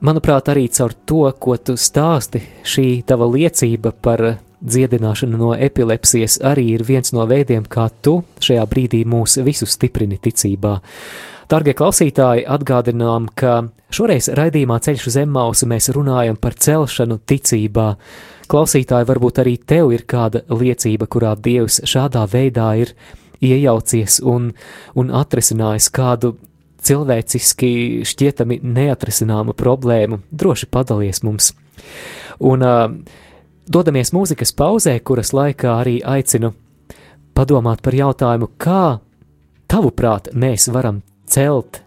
[0.00, 4.22] manuprāt, arī caur to, ko tu stāsti, šī tava liecība par
[4.62, 10.20] dziedināšanu no epilepsijas arī ir viens no veidiem, kā tu šajā brīdī mūs visus stiprini
[10.22, 10.78] ticībā.
[11.50, 13.58] Dargie klausītāji, atgādinām, ka
[13.92, 17.88] šoreiz raidījumā Ceļš uz Zemmausu mēs runājam par celšanu ticībā.
[18.50, 22.94] Klausītāji, varbūt arī tev ir kāda liecība, kurā Dievs šādā veidā ir
[23.42, 24.50] iejaucies un,
[24.98, 26.34] un atrisinājis kādu
[26.82, 30.20] cilvēciski šķietami neatrisināmu problēmu.
[30.30, 31.52] Droši padalies mums.
[32.42, 32.88] Un uh,
[33.70, 36.52] dodamies mūzikas pauzē, kuras laikā arī aicinu
[37.36, 38.98] padomāt par jautājumu, kā
[39.70, 41.00] tavuprāt mēs varam
[41.30, 41.82] celt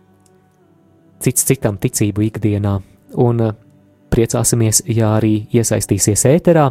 [1.19, 2.79] cits citam ticību ikdienā.
[3.21, 3.55] Un uh,
[4.15, 6.69] priecāsimies, ja arī iesaistīsies ēterā,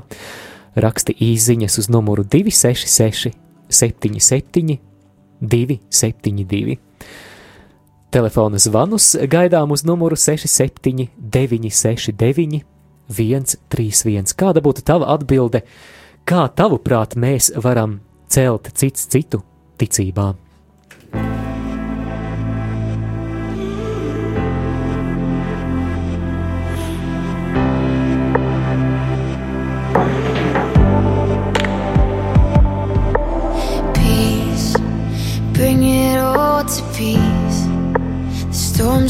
[0.81, 3.35] raksti īsiņas uz numuru 266,
[3.69, 4.79] 77,
[5.41, 6.79] 272.
[8.15, 12.63] Telefona zvanus gaidām uz numuru 67, 969,
[13.11, 14.35] 131.
[14.39, 15.65] Kāda būtu tava atbilde?
[16.25, 17.99] Kā tavuprāt mēs varam
[18.31, 19.43] celt cits citu
[19.79, 20.44] ticībā?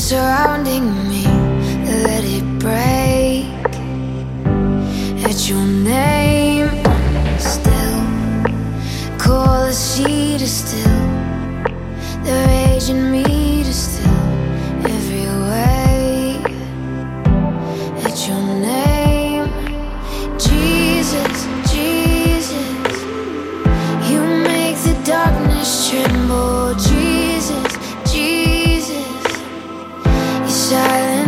[0.05, 1.25] Surrounding me,
[2.05, 3.49] let it break.
[5.25, 6.69] At your name,
[7.39, 8.03] still.
[9.19, 9.73] Call the
[10.37, 11.01] to still.
[12.25, 13.24] The rage in me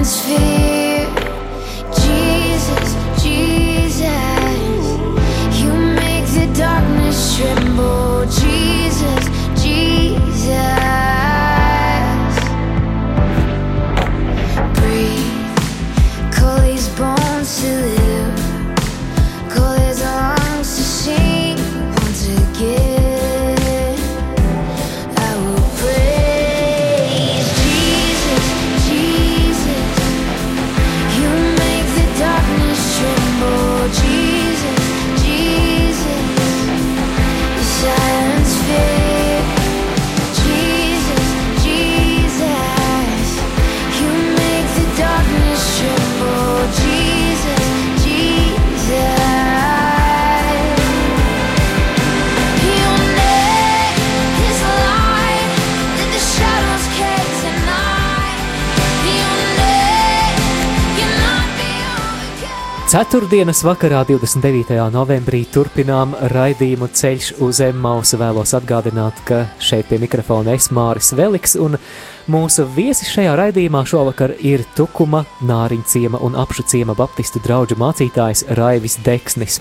[0.06, 0.65] transferir.
[62.96, 64.70] Ceturtdienas vakarā, 29.
[64.88, 68.16] novembrī, turpinām raidījumu ceļš uz Emmausu.
[68.16, 71.76] Vēlos atgādināt, ka šeit pie mikrofona es Māris Veliks, un
[72.32, 79.60] mūsu viesis šajā raidījumā šovakar ir Tukuma, Nāriņciema un Apšuciema baptistu draugu mācītājs Raivis Deksnis.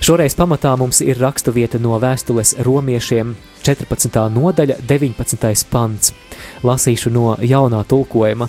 [0.00, 3.36] Šoreiz pamatā mums ir raksturvieta no vēstules romiešiem
[3.68, 4.16] 14.
[4.32, 5.68] nodaļa, 19.
[5.68, 6.16] pants.
[6.64, 8.48] Lasīšu no jaunā tulkojuma.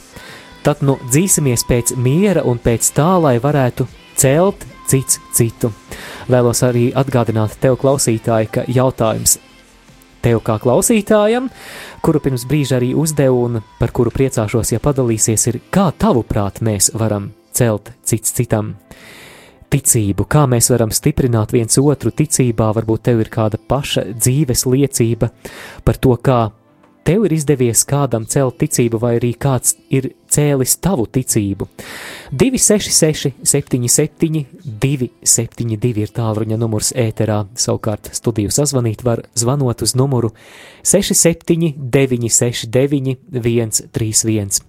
[0.64, 5.72] Tad nu dzīsimies pēc miera un pēc tā, lai varētu celt cits citu.
[6.32, 9.38] Vēlos arī atgādināt tev, klausītāji, ka jautājums
[10.24, 11.50] tev kā klausītājam,
[12.04, 16.92] kuru pirms brīža arī uzdevu un par kuru priecāšos, ja padalīsies, ir kā tavuprāt mēs
[16.98, 18.76] varam celt cits citam?
[19.68, 22.14] Ticību, kā mēs varam stiprināt viens otru?
[22.16, 25.28] Ticībā, varbūt tev ir kāda paša dzīves liecība
[25.84, 26.46] par to, kā
[27.08, 31.70] tev ir izdevies kādam celt ticību, vai arī kāds ir cēlis tavu ticību.
[32.36, 34.44] 266, 77,
[34.84, 37.46] 272 ir tālruņa numurs ēterā.
[37.56, 40.34] Savukārt studiju sazvanīt var zvanot uz numuru
[40.84, 44.62] 67, 969, 131.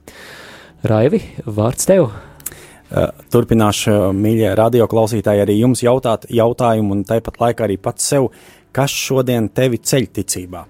[0.87, 2.13] Raivi, vārds tev!
[2.89, 8.31] Uh, Turpināšu, mīļie radioklausītāji, arī jums jautāt jautājumu, un tāpat laikā arī pats sev,
[8.73, 10.69] kas šodien tevi ceļ ticībā.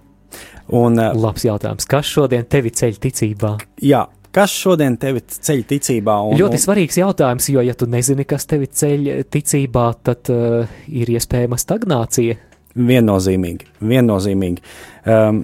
[0.68, 1.88] Un, uh, Labs jautājums.
[1.88, 3.54] Kas šodien tevi ceļ ticībā?
[3.81, 4.02] jā,
[4.37, 6.16] kas šodien tevi ceļ ticībā?
[6.28, 11.12] Un, Ļoti svarīgs jautājums, jo, ja tu nezini, kas tevi ceļ ticībā, tad uh, ir
[11.14, 12.37] iespējama stagnācija.
[12.78, 14.66] Viennozīmīgi, viennozīmīgi.
[15.09, 15.40] Um,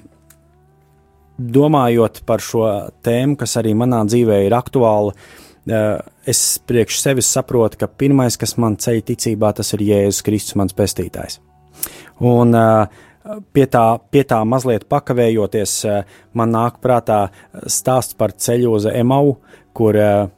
[1.38, 2.66] domājot par šo
[3.02, 5.88] tēmu, kas arī manā dzīvē ir aktuāla, uh,
[6.28, 10.76] es priekš sevis saprotu, ka pirmais, kas man ceļ ticībā, tas ir Jēzus Kristus, mans
[10.76, 11.40] pestītājs.
[12.22, 13.02] Un uh,
[13.56, 17.26] pie tā, pie tā mazliet pakavējoties, uh, man nāk prātā
[17.66, 19.37] stāsts par ceļu uz Emau,
[19.76, 20.32] kur uh,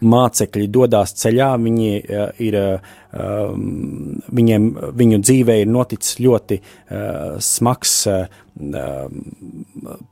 [0.00, 1.90] mācekļi dodas ceļā, viņi
[2.40, 2.56] ir,
[4.40, 4.68] viņiem,
[5.00, 6.60] viņu dzīvē ir noticis ļoti
[7.44, 7.94] smags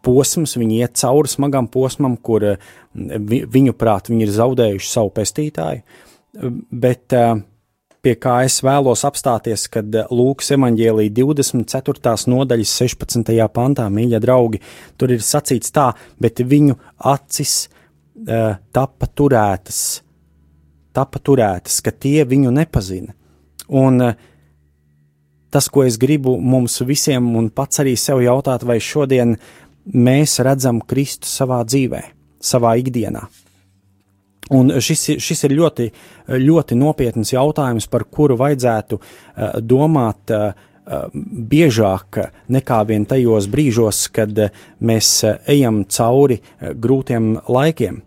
[0.05, 2.45] posms, viņi iet cauri smagam posmam, kur
[2.93, 5.85] vi, viņu prāt viņi ir zaudējuši savu pestītāju,
[6.71, 7.39] bet uh,
[8.03, 12.15] pie kā es vēlos apstāties, kad uh, Lūkas evanģēlī 24.
[12.31, 13.33] nodaļas 16.
[13.55, 14.63] pantā, mīļa draugi,
[14.99, 16.79] tur ir sacīts tā, bet viņu
[17.11, 19.81] acis uh, tapa turētas,
[20.97, 23.15] tapa turētas, ka tie viņu nepazina.
[23.69, 24.15] Un uh,
[25.51, 29.37] tas, ko es gribu mums visiem un pats arī sev jautāt, vai šodien
[29.95, 32.03] mēs redzam Kristu savā dzīvē,
[32.45, 33.27] savā ikdienā.
[34.51, 35.91] Un šis, ir- šis ir ļoti,
[36.29, 40.33] ļoti nopietns jautājums, par kuru vajadzētu uh, domāt
[41.13, 42.17] biežāk
[42.49, 44.31] nekā vien tajos brīžos, kad
[44.81, 45.11] mēs
[45.47, 47.99] ejam cauri grūtiem laikiem.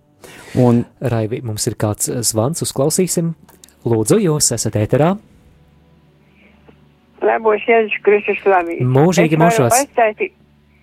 [0.58, 3.36] Un, Raivi, mums ir kāds eh, zvans, uzklausīsim.
[3.86, 5.12] Lūdzu, jūs esat ēterā.
[7.21, 8.82] Labos Jēzus Kristus slavīt.
[8.82, 9.69] Mūžīgi mūžos.
[9.73, 10.34] pastāstīt-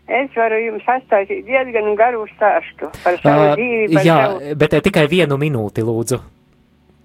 [0.09, 3.95] Es varu jums pastāstīt diezgan garu stāstu par savu Uh, dzīvi.
[3.95, 4.55] Par jā, savu...
[4.57, 6.19] bet eh, tikai vienu minūti, lūdzu.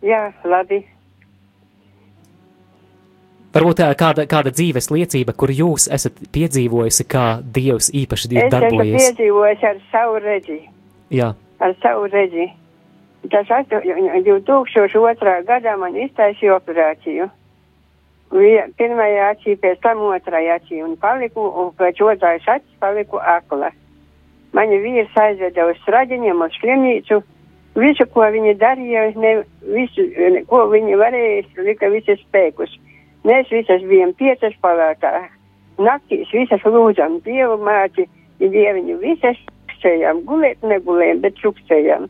[0.07, 0.85] jā, labi.
[3.53, 8.47] Varbūt tā kāda, kāda dzīves liecība, kur jūs esat piedzīvojusi, kā Dievs īpaši ir Es
[8.47, 8.95] esmu darbojies.
[9.03, 10.57] piedzīvojis ar savu redzi.
[11.13, 12.47] Jā, Ar savu redzi.
[13.31, 13.79] Tas astu-
[14.25, 15.35] 2002.
[15.47, 17.29] gadā man iztaisīja operāciju.
[18.33, 23.69] Pirmajā acī, pēc tam otrajā acī, un paliku, un pēc otrais acis paliku akla.
[24.57, 27.21] Mani vīrs aizveda uz straģiņiem, uz slimnīcu.
[27.77, 29.35] Visu, ko viņi darīja, ne,
[29.75, 30.05] visu,
[30.49, 32.73] ko viņi varēja, lika visus spēkus.
[33.25, 35.29] Mēs visas bijām piecas palātā.
[35.81, 38.05] Naktīs visas lūdzam Dievu māci,
[38.41, 39.37] Dieviņu visas
[39.69, 42.09] čukstējām, gulēt negulējām, bet čukstējām.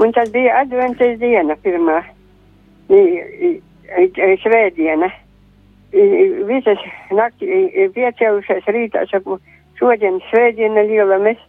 [0.00, 2.02] Un tas bija adventas diena pirmā,
[4.42, 5.10] svētdiena.
[5.90, 9.40] Visas naktī piecēlušās rītā, saku,
[9.80, 11.40] šodien svētdiena liela, mēs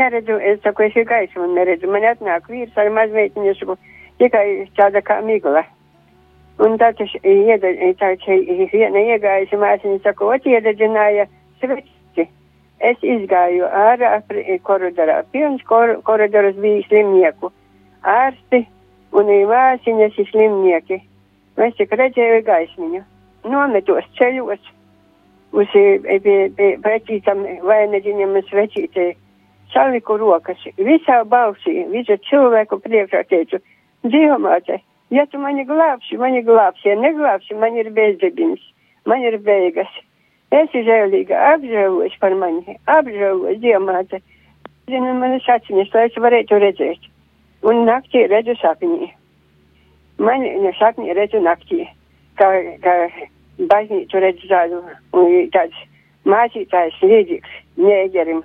[0.00, 1.90] neredzu, es saku, es ir gaismu neredzu.
[1.90, 3.76] Man atnāk vīrs ar mazmeitiņu, saku,
[4.22, 4.46] tikai
[4.78, 5.66] tāda kā migla.
[6.60, 8.36] Un tad es čia
[8.72, 11.28] viena iegājusi māsiņa, saka, ot iededzināja
[11.60, 12.26] sveci.
[12.80, 14.18] Es izgāju ārā
[14.64, 15.20] koridorā.
[15.32, 17.52] Pilns kor koridors bija slimnieku.
[18.00, 18.64] Ārsti
[19.12, 21.00] un māsiņas ir slimnieki.
[21.60, 23.02] Es tik redzēju gaismiņu.
[23.44, 24.60] Nometos ceļos
[25.52, 25.84] uz e,
[26.24, 29.16] pie- pie vecītam vainaģiņam un svecītei.
[29.72, 33.60] Saliku rokas visā balsī, visu cilvēku priekšā teicu,
[34.02, 34.80] Dievmāte,
[35.12, 38.62] ja tu mani glābsi, mani glābsi, ja neglābsi, man ir bezdibins,
[39.06, 39.90] man ir beigas.
[40.50, 44.22] Es žēlīga, apžēlojuši par mani, apžēlojuši Dievmāte.
[44.90, 47.04] Zinu, manas aciņas, lai es varētu redzēt.
[47.62, 49.12] Un naktī redzu sapņī.
[50.18, 50.42] man
[50.78, 51.86] sapņi redzu naktī,
[52.38, 52.50] ka,
[52.84, 52.94] ka
[53.70, 54.82] baznīcu redz tādu,
[55.16, 55.76] un tāds
[56.28, 58.42] mācītājs līdzīgs neģerim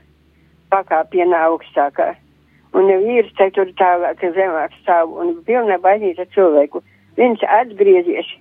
[0.73, 2.13] pakāpienā augstākā.
[2.75, 6.81] Un vīrs te tur tālāk zemāk stāv un pilna baznīca cilvēku.
[7.15, 8.31] Viņš atgriezies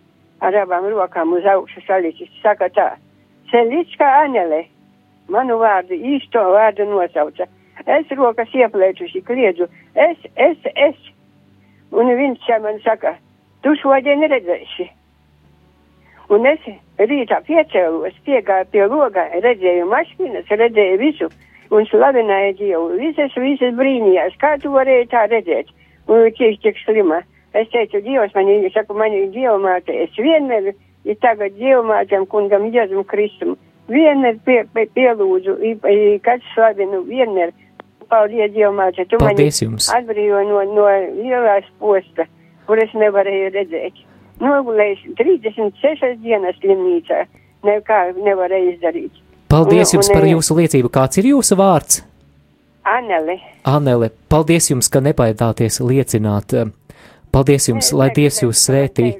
[0.43, 2.31] ar abām rokām uz augšu salicis.
[2.43, 2.89] Saka tā,
[3.51, 4.65] Selička Anele,
[5.31, 7.47] manu vārdu, īsto vārdu nosauca.
[7.87, 10.99] Es rokas ieplēčuši, kliedzu, es, es, es.
[11.95, 13.15] Un viņš man saka,
[13.63, 14.89] tu šodien redzēsi.
[16.33, 16.62] Un es
[16.99, 21.29] rītā piecēlos, piegāju pie logā, redzēju mašīnas, redzēju visu
[21.75, 22.87] un slavināju Dievu.
[23.01, 25.72] Visas, visas brīnījās, kā tu varēji tā redzēt.
[26.09, 27.22] Un cik, cik slima.
[27.55, 29.95] Es teicu, Dievs, man ir, saku, man ir Dievmāte.
[30.05, 30.72] Es vienmēr,
[31.07, 33.55] ir tagad Dievmātēm kungam Jēzum Kristum.
[33.93, 35.59] Vienmēr pie, pie, pielūdzu,
[36.25, 37.53] kad slavinu, vienmēr.
[38.11, 39.87] Paldies, Dievmāte, tu Paldies mani jums.
[39.97, 40.89] atbrīvoji no, no
[41.20, 42.27] lielās posta,
[42.66, 44.03] kur es nevarēju redzēt.
[44.43, 47.20] Nogulējuši 36 dienas slimnīcā,
[47.66, 49.20] nekā nevarēju izdarīt.
[49.49, 50.91] Paldies Un- jums un, par jūsu liecību.
[50.91, 52.03] Kāds ir jūsu vārds?
[52.85, 53.39] Anele.
[53.64, 56.53] Anele, paldies jums, ka nebaidāties liecināt.
[57.32, 59.14] Paldies jums, lai Dievs jūs svētī.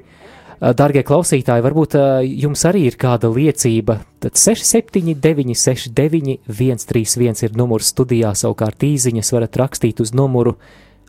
[0.61, 1.95] Darbie klausītāji, varbūt
[2.25, 3.97] jums arī ir kāda liecība.
[4.23, 10.55] Tad 679, 69, 131 ir numurs studijā, savukārt īsiņas varat rakstīt uz numuru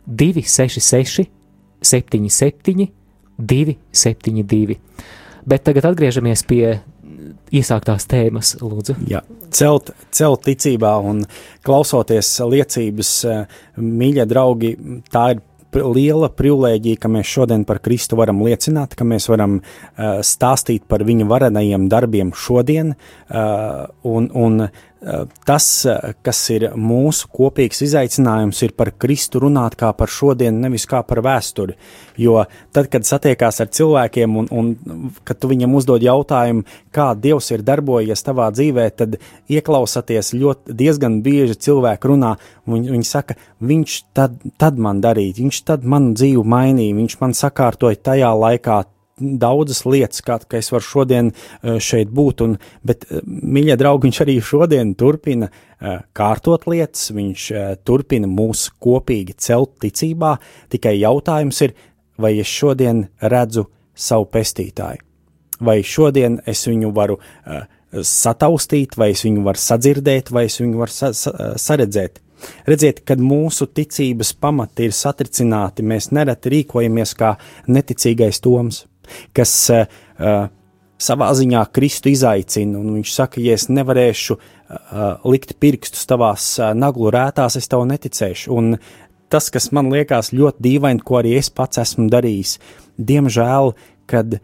[0.07, 1.29] 266,
[1.81, 2.89] 77,
[3.37, 4.77] 272.
[5.47, 6.79] Bet tagad atgriežamies pie
[7.55, 8.97] iesāktās tēmas, lūdzu.
[9.07, 9.21] Jā,
[9.55, 11.23] celt, celt ticībā un
[11.65, 14.73] klausoties liecības, eh, mīļie draugi,
[15.13, 20.19] tā ir liela privilēģija, ka mēs šodien par Kristu varam liecināt, ka mēs varam uh,
[20.25, 24.69] stāstīt par viņa varenajiem darbiem šodien, uh, un, un
[25.45, 25.67] tas,
[26.25, 31.21] kas ir mūsu kopīgs izaicinājums, ir par Kristu runāt kā par šodienu, nevis kā par
[31.25, 31.77] vēsturi,
[32.21, 32.39] jo
[32.75, 34.71] tad, kad satiekās ar cilvēkiem un, un
[35.27, 39.19] kad tu viņam uzdod jautājumu, kā Dievs ir darbojies tavā dzīvē, tad
[39.53, 42.35] ieklausoties ļoti diezgan bieži cilvēki runā,
[42.67, 47.37] un viņi saka, viņš tad, tad man darīja, viņš tad manu dzīvi mainīja, viņš man
[47.37, 48.83] sakārtoja tajā laikā
[49.19, 54.07] daudzas lietas, kā ka es varu šodien eh, šeit būt, un, bet, eh, mīļie draugi,
[54.07, 57.47] viņš arī šodien turpina eh, kārtot lietas, viņš
[57.87, 60.37] turpina mūs kopīgi celt ticībā,
[60.73, 61.75] tikai jautājums ir,
[62.17, 65.03] vai es šodien redzu savu pestītāju,
[65.61, 67.19] vai šodien es viņu varu
[68.03, 72.19] sataustīt, vai es viņu varu sadzirdēt, vai es viņu varu sa sa saredzēt.
[72.67, 77.31] Redziet, kad mūsu ticības pamati ir satricināti, mēs nereti rīkojamies kā
[77.65, 78.83] neticīgais Toms,
[79.35, 80.47] kas uh,
[80.97, 84.41] savā ziņā Kristu izaicina, viņš saka, ja es nevarēšu uh,
[85.29, 88.51] likt pirkstus tavās uh, naglu rētās, es tev neticēšu.
[88.57, 88.77] Un
[89.29, 92.57] tas, kas man liekas ļoti dīvaini, ko arī es pats esmu darījis,
[92.97, 93.75] diemžēl,
[94.09, 94.39] kad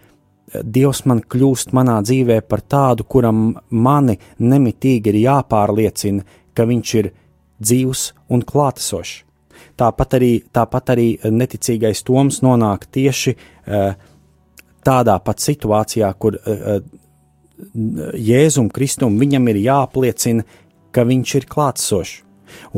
[0.54, 6.22] Dievs man kļūst manā dzīvē par tādu, kuram mani nemitīgi ir jāpārliecina,
[6.54, 7.10] ka viņš ir
[7.64, 9.24] dzīvs un klātesošs.
[9.80, 13.96] Tāpat arī, tāpat arī neticīgais Toms nonāk tieši uh,
[14.86, 16.82] tādā pat situācijā, kur uh,
[18.18, 20.46] Jēzum Kristum viņam ir jāapliecina,
[20.94, 22.20] ka viņš ir klātsošs.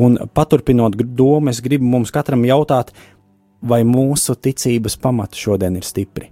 [0.00, 2.94] Un paturpinot domu, es gribu mums katram jautāt,
[3.60, 6.30] vai mūsu ticības pamati šodien ir stipri.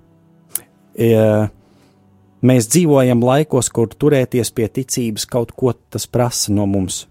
[0.95, 1.11] E,
[2.41, 7.05] mēs dzīvojam laikos, kur turēties pie ticības kaut ko tas prasa no mums.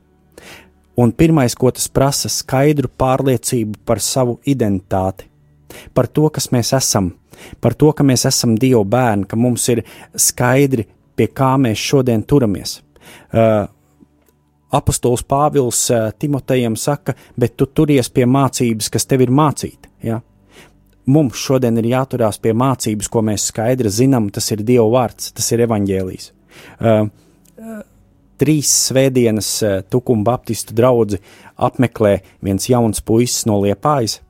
[0.98, 5.26] Un pirmais, ko tas prasa, ir skaidru pārliecību par savu identitāti,
[5.94, 7.12] par to, kas mēs esam,
[7.62, 9.84] par to, ka mēs esam Dieva bērni, ka mums ir
[10.16, 12.80] skaidri, pie kā mēs šodien turamies.
[13.34, 13.66] Uh,
[14.74, 19.92] Apostols Pāvils uh, Timotejam saka, bet tu turies pie mācības, kas tev ir mācīta.
[20.02, 20.20] Ja?
[21.06, 25.52] Mums šodien ir jāturās pie mācības, ko mēs skaidri zinām, tas ir Dieva vārds, tas
[25.54, 26.30] ir evaņģēlijs.
[26.80, 27.06] Uh,
[27.60, 27.82] uh,
[28.42, 31.22] trīs svētdienas uh, Tukuma Baptistu draugi
[31.54, 34.23] apmeklē viens jauns puisis no Liepājas,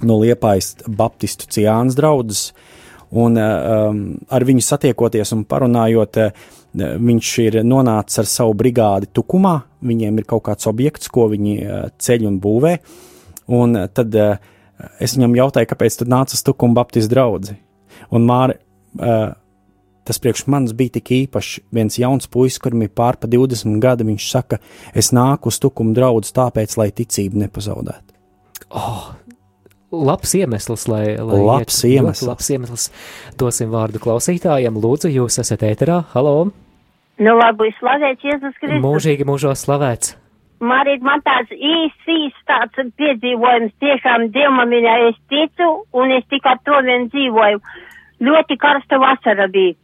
[0.00, 2.52] no Liepājas Baptistu Ciānas draudzes,
[3.12, 9.10] un uh, um, ar viņu satiekoties un parunājot, uh, viņš ir nonācis ar savu brigādi
[9.12, 12.72] Tukumā, viņiem ir kaut kāds objekts, ko viņi uh, ceļ un būvē,
[13.52, 14.40] un tad uh,
[15.02, 17.56] es viņam jautāju, kāpēc tu nāc uz Tukuma Baptistu draugu.
[18.12, 18.56] Un Māri,
[18.98, 19.34] uh,
[20.08, 21.60] tas priekš manis bija tik īpašs.
[21.74, 24.58] Viens jauns puisis, kurim ir pārpa 20 gadi, viņš saka,
[24.94, 28.08] es nāku uz Tukuma draugu tāpēc, lai ticību nepazaudētu.
[28.72, 29.12] Oh,
[29.92, 31.16] labs iemesls, lai.
[31.16, 32.26] lai Labs iet- iemesls.
[32.28, 32.88] Labs iemesls.
[33.38, 34.80] Dosim vārdu klausītājiem.
[34.82, 36.02] Lūdzu, jūs esat ēterā.
[36.14, 36.50] Halo!
[37.22, 38.82] Nu, labi, slavēts Jēzus Kristus.
[38.82, 40.16] Mūžīgi mūžos slavēts.
[40.62, 46.60] Marīt, man tāds īsts, īsts tāds piedzīvojums tiešām dievmamiņā es ticu, un es tikai ar
[46.64, 47.60] to vien dzīvoju.
[48.22, 49.74] Ļoti karsta vasara bija.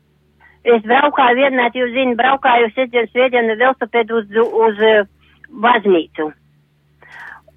[0.65, 4.27] Es braukāju vienmēr, jūs zināt, braukāju sestdienas svētdienu velosipēdu uz,
[4.67, 5.09] uz uh,
[5.65, 6.31] baznīcu.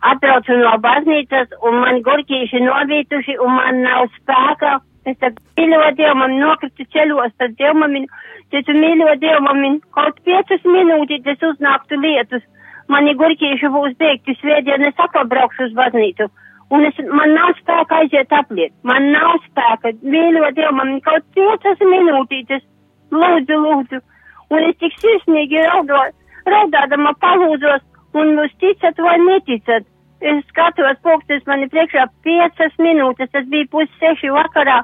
[0.02, 4.80] Atbraucu no baznīcas, un man gurķīši novītuši, un man nav spēka.
[5.06, 8.08] Es tad mīļo Dievu, man nokritu ceļos, tad Dievu man,
[8.54, 12.46] teicu, mīļo Dievu, man kaut piecas minūtes, es uznāktu lietus.
[12.90, 16.28] Mani gurķīši būs beigti svētdien, es atkal braukšu uz baznīcu.
[16.72, 18.74] Un es, man nav spēka aiziet apliet.
[18.88, 19.94] Man nav spēka.
[20.02, 22.66] Mīļo Dievu, man kaut piecas minūtītes.
[23.12, 24.02] Lūdzu, lūdzu.
[24.52, 25.62] Un es tik sirsnīgi
[26.48, 27.84] raudādama palūdzos,
[28.20, 29.88] un jūs ticat vai neticat.
[30.22, 34.84] Es skatos, pulkstenis man ir priekšā piecas minūtes, tas bija pus seši vakarā.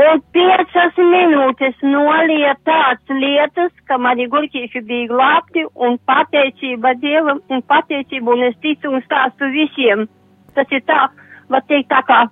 [0.00, 7.60] Un piecas minūtes nolija tāds lietas, ka mani gurķīši bija glābti un pateicība Dievam un
[7.66, 10.06] pateicība un es ticu un stāstu visiem.
[10.54, 11.02] Tas ir tā,
[11.50, 12.22] var teikt, tā kā,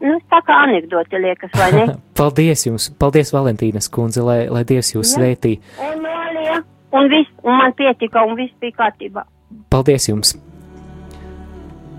[0.00, 1.86] nu, tā kā anekdote liekas, vai ne?
[2.18, 5.18] Paldies jums, paldies Valentīnas kundze, lai, lai Dievs jūs Jā.
[5.18, 5.58] svētī.
[5.84, 6.62] Un nolija,
[6.96, 9.26] un viss, un man pietika, un viss bija kārtībā.
[9.74, 10.38] Paldies jums!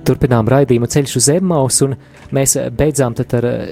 [0.08, 1.96] Turpinām raidījumu ceļš uz Emmaus, un
[2.36, 3.64] mēs beidzām tad ar eh,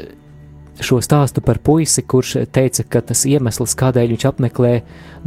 [0.83, 4.73] šo stāstu par puisi, kurš teica, ka tas iemesls, kādēļ viņš apmeklē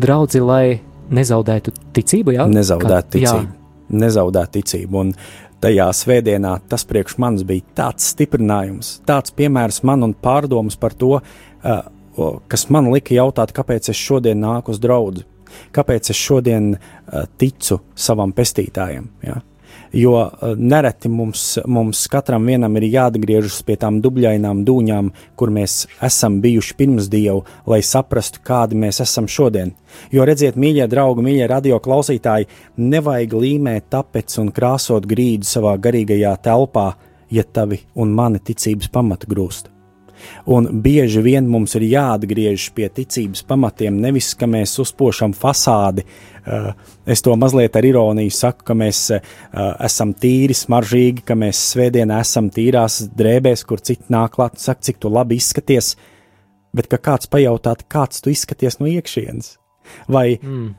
[0.01, 0.81] draudzi, lai
[1.11, 2.47] nezaudētu ticību, jā?
[2.51, 3.35] nezaudēt Ka- jā.
[3.35, 3.57] ticību.
[4.01, 5.01] Nezaudēt ticību.
[5.03, 5.15] Un
[5.61, 11.19] tajā svētdienā tas priekš manis bija tāds stiprinājums, tāds piemērs man un pārdomas par to,
[11.19, 15.27] o, kas man lika jautāt, kāpēc es šodien nāku uz draugu,
[15.75, 16.77] kāpēc es šodien
[17.43, 19.11] ticu savam pestītājam.
[19.27, 19.41] Ja?
[19.93, 25.89] Jo uh, nereti mums, mums katram vienam ir jāatgriežas pie tām dubļainām dūņām, kur mēs
[26.07, 29.75] esam bijuši pirms Dievu, lai saprastu, kādi mēs esam šodien.
[30.15, 32.47] Jo redziet, mīļie draugi, mīļie radio klausītāji,
[32.79, 36.93] nevajag līmēt tapets un krāsot grīdu savā garīgajā telpā,
[37.31, 39.80] ja tavi un mani ticības pamata grūst.
[40.51, 46.07] Un bieži vien mums ir jāatgriežas pie ticības pamatiem, nevis ka mēs uzpošam fasādi.
[46.41, 46.71] Uh,
[47.05, 49.21] es to mazliet ar ironiju saku, ka mēs uh,
[49.85, 54.89] esam tīri, smaržīgi, ka mēs svētdienā esam tīrās drēbēs, kur citi nāk klāt un saka,
[54.89, 55.95] cik tu labi izskaties.
[56.77, 59.57] Bet ka kāds pajautāt, kāds tu izskaties no iekšienes?
[60.09, 60.71] Vai mm.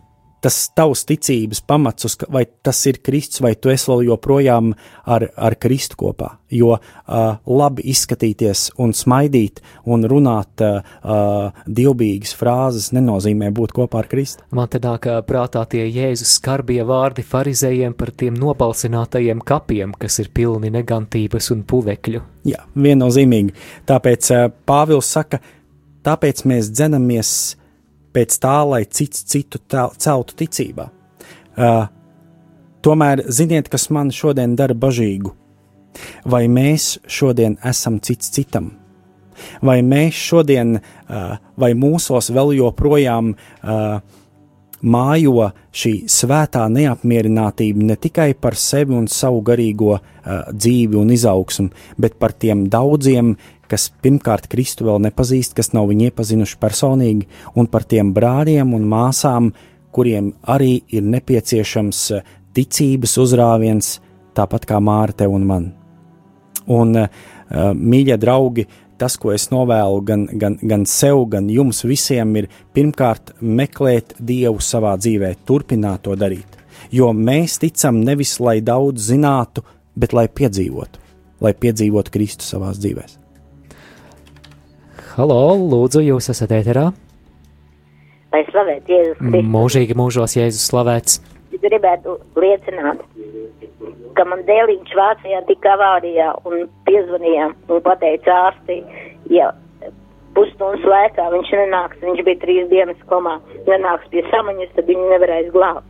[0.41, 4.71] Tas tavs ticības pamats, uz, vai tas ir Kristus, vai tu esi vēl joprojām
[5.05, 6.33] ar, ar Kristu kopā?
[6.51, 6.81] Jo uh,
[7.47, 14.43] labi izskatīties un smaidīt un runāt uh, uh, dievbijīgas frāzes nenozīmē būt kopā ar Kristu.
[14.57, 20.33] Man te nāk prātā tie Jēzus skarbie vārdi farizējiem par tiem nobalsinātajiem kapiem, kas ir
[20.33, 22.25] pilni negantības un puvekļu.
[22.49, 23.55] Jā, viennozīmīgi.
[23.87, 25.39] Tāpēc uh, Pāvils saka,
[26.03, 27.35] tāpēc mēs dzenamies
[28.13, 30.89] pēc tā, lai cits citu celtu ticībā.
[31.51, 31.85] Uh,
[32.85, 35.33] tomēr ziniet, kas man šodien dara bažīgu.
[36.25, 38.71] Vai mēs šodien esam cits citam?
[39.65, 44.01] Vai mēs šodien, uh, vai mūsos vēl joprojām uh,
[44.81, 45.47] mājo
[45.77, 50.03] šī svētā neapmierinātība ne tikai par sevi un savu garīgo uh,
[50.51, 51.69] dzīvi un izaugsmu,
[52.01, 53.35] bet par tiem daudziem,
[53.71, 58.87] kas pirmkārt Kristu vēl nepazīst, kas nav viņu iepazinuši personīgi, un par tiem brāļiem un
[58.91, 59.51] māsām,
[59.95, 62.23] kuriem arī ir nepieciešams uh,
[62.55, 63.97] ticības uzrāviens,
[64.35, 65.67] tāpat kā Māra tev un man.
[66.71, 67.27] Un, uh,
[67.75, 68.67] mīļie draugi,
[69.01, 74.61] tas, ko es novēlu gan, gan, gan sev, gan jums visiem, ir pirmkārt meklēt Dievu
[74.63, 76.59] savā dzīvē, turpināt to darīt.
[76.93, 79.65] Jo mēs ticam nevis lai daudz zinātu,
[79.97, 81.01] bet lai piedzīvotu,
[81.43, 83.20] lai piedzīvotu Kristu savā dzīvēm.
[85.15, 86.91] Halo, lūdzu, jūs esat ēterā?
[88.31, 89.49] lai slavētu Jēzus Kristus.
[89.55, 91.19] Mūžīgi mūžos Jēzus slavēts.
[91.61, 93.01] Gribētu liecināt,
[94.17, 98.79] ka man dēliņš Vācijā tika avārijā un piezvanījām un pateica ārstī,
[99.29, 99.51] ja
[100.35, 103.37] pusstundas laikā viņš nenāks, viņš bija trīs dienas komā,
[103.67, 105.87] nenāks pie samaņas, tad viņu nevarēs glābt.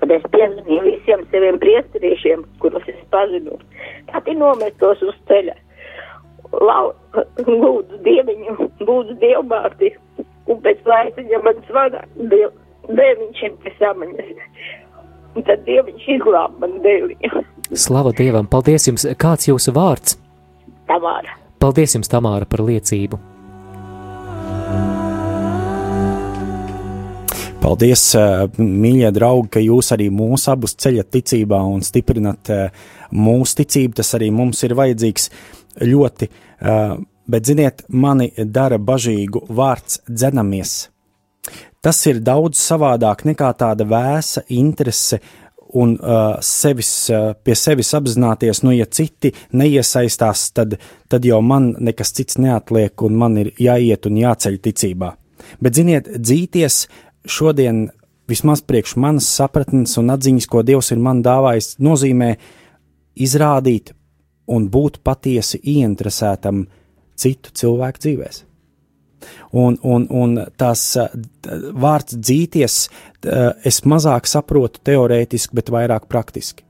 [0.00, 3.58] Tad es piezvanīju visiem saviem priesterīšiem, kurus es pazinu,
[4.10, 5.56] tad ir nomestos uz ceļa.
[6.52, 6.92] Lau,
[7.44, 9.92] lūdzu dieviņu, lūdzu dievmārti,
[10.48, 12.54] un pēc laika, ja man zvana, diev,
[12.88, 14.30] dēviņš ir pie samaņas.
[15.36, 17.44] Un tad dieviņš izglāb man dēliņu.
[17.76, 19.04] Slava Dievam, paldies jums!
[19.20, 20.16] Kāds jūsu vārds?
[20.88, 21.36] Tamāra.
[21.60, 23.20] Paldies jums, Tamāra, par liecību!
[27.58, 33.58] Paldies, eh, mīļie draugi, ka jūs arī mūs abus ceļat ticībā un stiprinat eh, mūsu
[33.60, 33.98] ticību.
[33.98, 35.28] Tas arī mums ir vajadzīgs
[35.80, 36.28] ļoti.
[36.60, 36.98] eh,
[37.28, 40.88] Bet, ziniet, mani dara bažīgu vārds dzenamies.
[41.84, 45.18] Tas ir daudz savādāk nekā tāda vēsa interese
[45.76, 50.78] un uh, sevis, uh, pie sevis apzināties, nu, ja citi neiesaistās, tad,
[51.12, 55.12] tad jau man nekas cits neatliek, un man ir jāiet un jāceļ ticībā.
[55.60, 56.80] Bet, ziniet, dzīties
[57.28, 57.90] šodien,
[58.28, 62.32] vismaz priekš manas sapratnes un atziņas, ko Dievs ir man dāvājis, nozīmē
[63.20, 63.92] izrādīt
[64.48, 66.66] un būt patiesi ieinteresētam
[67.18, 68.44] citu cilvēku dzīvēm.
[69.58, 71.08] Un, un, un tās uh,
[71.74, 76.62] vārds dzīties, uh, es mazāk saprotu teorētiski, bet vairāk praktiski.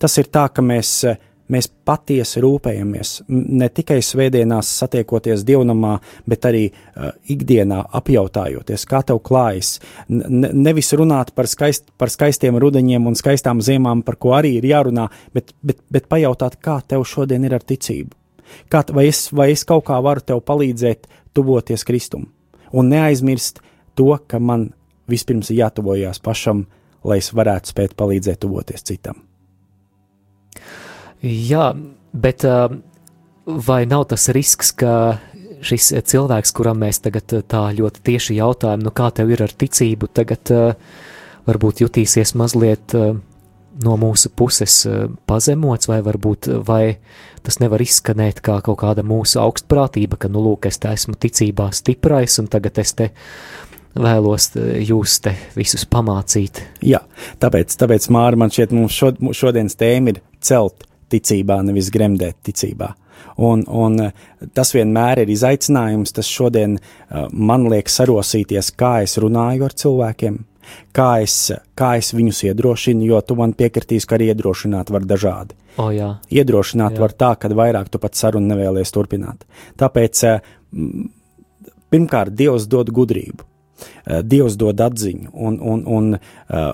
[0.00, 1.18] Tas ir tā, ka mēs, uh,
[1.52, 5.96] mēs patiesi rūpējamies ne tikai svētdienās satiekoties dievnamā,
[6.28, 9.76] bet arī uh, ikdienā apjautājoties, kā tev klājas.
[10.08, 14.68] Ne, nevis runāt par, skaist, par skaistiem rudeņiem un skaistām ziemām, par ko arī ir
[14.72, 18.14] jārunā, bet, bet, bet pajautāt, kā tev šodien ir ar ticību.
[18.70, 22.28] Kā, vai, es, vai es kaut kā varu tev palīdzēt tuvoties Kristum?
[22.76, 23.62] Un neaizmirst
[23.98, 24.70] to, ka man
[25.10, 26.66] vispirms ir jātuvojas pašam,
[27.06, 29.25] lai es varētu spēt palīdzēt tuvoties citam.
[31.24, 31.70] Jā,
[32.12, 32.44] bet
[33.46, 35.18] vai nav tas risks, ka
[35.66, 40.10] šis cilvēks, kuram mēs tagad tā ļoti tieši jautājam, nu kā tev ir ar ticību,
[40.12, 40.52] tagad
[41.46, 42.94] varbūt jutīsies mazliet
[43.76, 44.82] no mūsu puses
[45.28, 46.98] pazemots, vai varbūt vai
[47.46, 51.70] tas nevar izskanēt kā kaut kāda mūsu augstprātība, ka, nu, lūk, es te esmu ticībā
[51.76, 53.10] stiprais, un tagad es te
[53.96, 56.60] vēlos jūs te visus pamācīt.
[56.84, 57.00] Jā,
[57.42, 62.92] tāpēc, tāpēc Māra, man šķiet, mums šod, šodienas tēma ir celt ticībā, nevis gremdēt ticībā.
[63.36, 64.12] Un, un eh,
[64.56, 66.14] tas vienmēr ir izaicinājums.
[66.16, 70.38] Tas šodien uh, man liek sarosīties, kā es runāju ar cilvēkiem,
[70.96, 71.36] kā es,
[71.78, 75.56] kā es viņus iedrošinu, jo tu man piekritīsi, ka arī iedrošināt var dažādi.
[75.76, 76.14] O, jā.
[76.32, 77.02] Iedrošināt Jā.
[77.02, 79.44] var tā, ka vairāk tu pat sarunu nevēlies turpināt.
[79.76, 81.10] Tāpēc m,
[81.92, 83.44] pirmkārt Dievs dod gudrību.
[84.24, 86.06] Dievs dod atziņu, un, un, un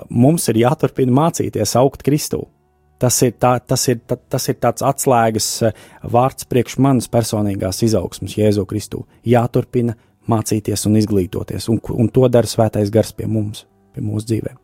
[0.06, 2.44] mums ir jāturpina mācīties augt Kristū.
[3.02, 7.82] Tas ir, tā, tas, ir, ta, tas ir tāds atslēgas eh, vārds priekš manas personīgās
[7.82, 9.02] izaugsmas, Jēzu Kristu.
[9.26, 9.96] Jāturpina
[10.30, 14.60] mācīties un izglītoties, un, un to dara Svētais Gars pie mums, pie mūsu dzīvēm.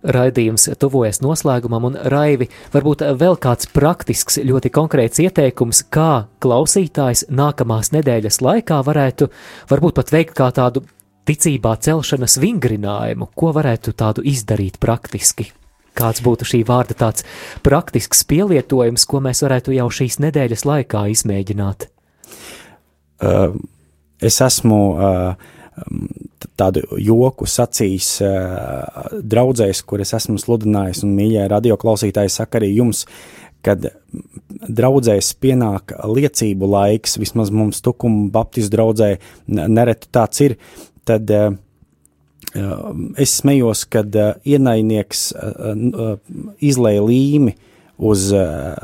[0.00, 7.92] Raidījums tuvojas noslēgumam, un Raivi, varbūt vēl kāds praktisks, ļoti konkrēts ieteikums, kā klausītājs nākamās
[7.96, 9.28] nedēļas laikā varētu
[9.72, 10.86] varbūt pat veikt kā tādu
[11.28, 15.50] ticībā celšanas vingrinājumu, ko varētu tādu izdarīt praktiski.
[15.98, 17.26] Kāds būtu šī vārda tāds
[17.66, 21.88] praktisks pielietojums, ko mēs varētu jau šīs nedēļas laikā izmēģināt?
[23.20, 23.56] Uh,
[24.22, 25.34] es esmu uh,
[26.60, 33.04] tādu joku sacījis uh, draudzēs, kur es esmu sludinājis, un mīļie radioklausītāji saka arī jums,
[33.66, 33.90] kad
[34.64, 39.10] draudzēs pienāk liecību laiks, vismaz mums tukuma baptistu draudzē
[39.50, 40.56] nereti tāds ir,
[41.08, 41.58] tad Uh,
[42.54, 46.14] es smējos, kad uh, ienaidnieks uh,
[46.58, 47.56] izlēja līmi
[48.00, 48.30] uz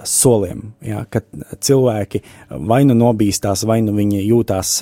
[0.05, 0.59] soliem.
[0.85, 1.25] Ja, kad
[1.64, 2.21] cilvēki
[2.69, 4.75] vai nu nobīstās, vai nu viņi jūtās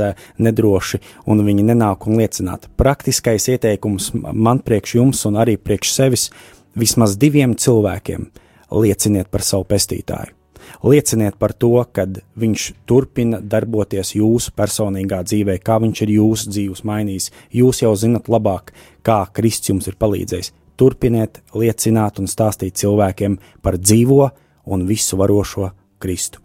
[0.42, 0.98] nedroši
[1.30, 2.66] un viņi nenāk un liecināt.
[2.74, 6.32] Praktiskais ieteikums man priekš jums un arī priekš sevis
[6.74, 8.26] vismaz diviem cilvēkiem
[8.74, 10.34] lieciniet par savu pestītāju.
[10.82, 12.06] Lieciniet par to, ka
[12.40, 17.30] viņš turpina darboties jūsu personīgā dzīvē, kā viņš ir jūsu dzīves mainījis.
[17.54, 18.74] Jūs jau zinat labāk,
[19.06, 20.52] kā Kristus jums ir palīdzējis.
[20.80, 24.30] Turpiniet liecināt un stāstīt cilvēkiem par dzīvo
[24.74, 25.70] un visu varošo
[26.02, 26.42] Kristu.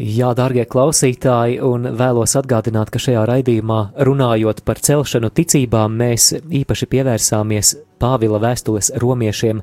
[0.00, 6.88] Jā, darbie klausītāji, un vēlos atgādināt, ka šajā raidījumā, runājot par celšanu ticībā, mēs īpaši
[6.88, 9.60] pievērsāmies Pāvila vēstules romiešiem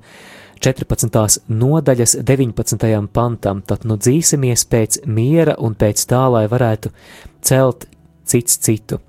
[0.60, 1.42] 14.
[1.48, 2.88] nodaļas 19.
[3.14, 3.62] pantam.
[3.62, 6.92] Tad nu dzīsimies pēc miera un pēc tā, lai varētu
[7.46, 7.88] celt
[8.28, 9.00] cits citu.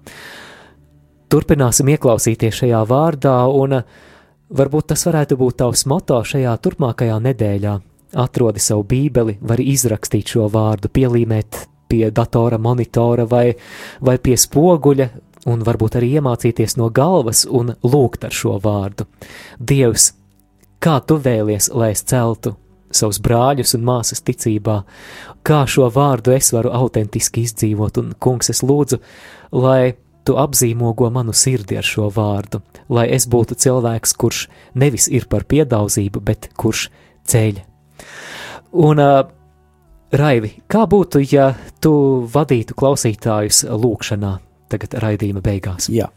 [1.28, 4.05] Turpināsim ieklausīties šajā vārdā, un uh,
[4.49, 7.78] varbūt tas varētu būt tavs moto šajā turpmākajā nedēļā.
[8.18, 13.53] Atrodi savu bībeli, vari izrakstīt šo vārdu, pielīmēt pie datora monitora vai,
[14.01, 15.09] vai pie spoguļa,
[15.49, 19.07] un varbūt arī iemācīties no galvas un lūgt ar šo vārdu.
[19.61, 20.12] Dievs,
[20.83, 22.57] kā tu vēlies, lai es celtu
[22.95, 24.81] savus brāļus un māsas ticībā,
[25.47, 29.01] kā šo vārdu es varu autentiski izdzīvot, un, kungs, es lūdzu,
[29.53, 29.95] lai
[30.29, 32.61] tu apzīmogo manu sirdi ar šo vārdu,
[32.93, 34.45] lai es būtu cilvēks, kurš
[34.76, 36.89] nevis ir par piedauzību, bet kurš
[37.29, 37.62] ceļ.
[38.85, 39.24] Un, uh,
[40.09, 41.51] Raivi, kā būtu, ja
[41.85, 41.93] tu
[42.33, 44.39] vadītu klausītājus lūkšanā
[44.72, 45.91] tagad raidījuma beigās?
[45.93, 46.09] Jā.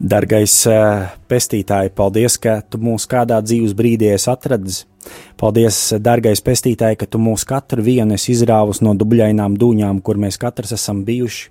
[0.00, 4.84] Dargais eh, pestītāji, paldies, ka tu mūs kādā dzīves brīdī esi atradis.
[5.40, 10.40] Paldies, dargais pestītāji, ka tu mūs katru vienu esi izrāvus no dubļainām dūņām, kur mēs
[10.40, 11.50] katrs esam bijuši.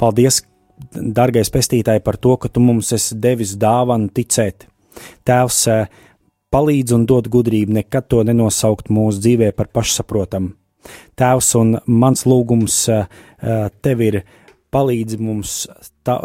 [0.00, 0.40] Paldies
[0.94, 4.66] Dargais pestītāji, par to, ka tu mums esi devis dāvanu ticēt.
[5.28, 5.86] Tēvs, eh,
[6.50, 10.54] palīdz un dod gudrību, nekad to nenosaukt mūsu dzīvē par pašsaprotamu.
[11.16, 13.06] Tēvs, un mans lūgums eh,
[13.82, 14.22] tev ir
[14.72, 15.66] palīdzi mums
[16.06, 16.16] tā,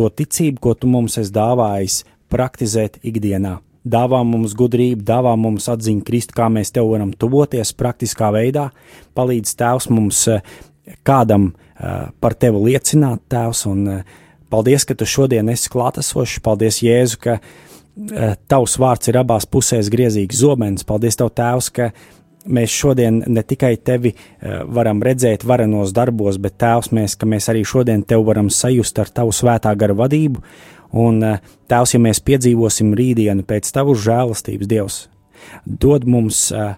[0.00, 3.58] to ticību, ko tu mums esi dāvājis, praktizēt ikdienā.
[3.80, 8.68] Dāvā mums gudrību, dāvā mums atziņu Kristu, kā mēs tev varam tuvoties praktiskā veidā.
[9.16, 10.44] Palīdz Tēvs mums eh,
[11.06, 14.18] kādam eh, par tevi liecināt, Tēvs, un eh,
[14.52, 16.42] paldies, ka tu šodien esi klātesošs.
[16.44, 17.40] Paldies, Jēzu, ka
[18.48, 20.84] tavs vārds ir abās pusēs griezīgs zobens.
[20.88, 21.90] Paldies, Tev, Tēvs, ka
[22.46, 27.50] mēs šodien ne tikai tevi eh, varam redzēt varenos darbos, bet Tēvs, mēs, ka mēs
[27.52, 30.42] arī šodien tev varam sajust ar tavu svētā gara vadību.
[31.00, 35.00] Un eh, Tēvs, ja mēs piedzīvosim rītdienu pēc tavu žēlastības, Dievs,
[35.64, 36.74] dod mums uh,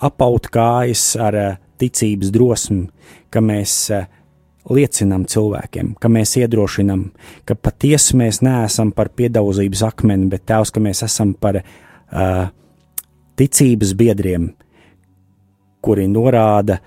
[0.00, 1.36] apaut kājas ar
[1.80, 2.86] ticības drosmi,
[3.28, 3.74] ka mēs
[4.70, 7.02] liecinām cilvēkiem, ka mēs iedrošinām,
[7.44, 12.46] ka patiesi mēs neesam par piedauzības akmeni, bet Tēvs, ka mēs esam par uh,
[13.36, 14.52] ticības biedriem,
[15.84, 16.80] kuri norāda,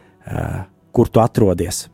[0.91, 1.85] kur tu atrodies.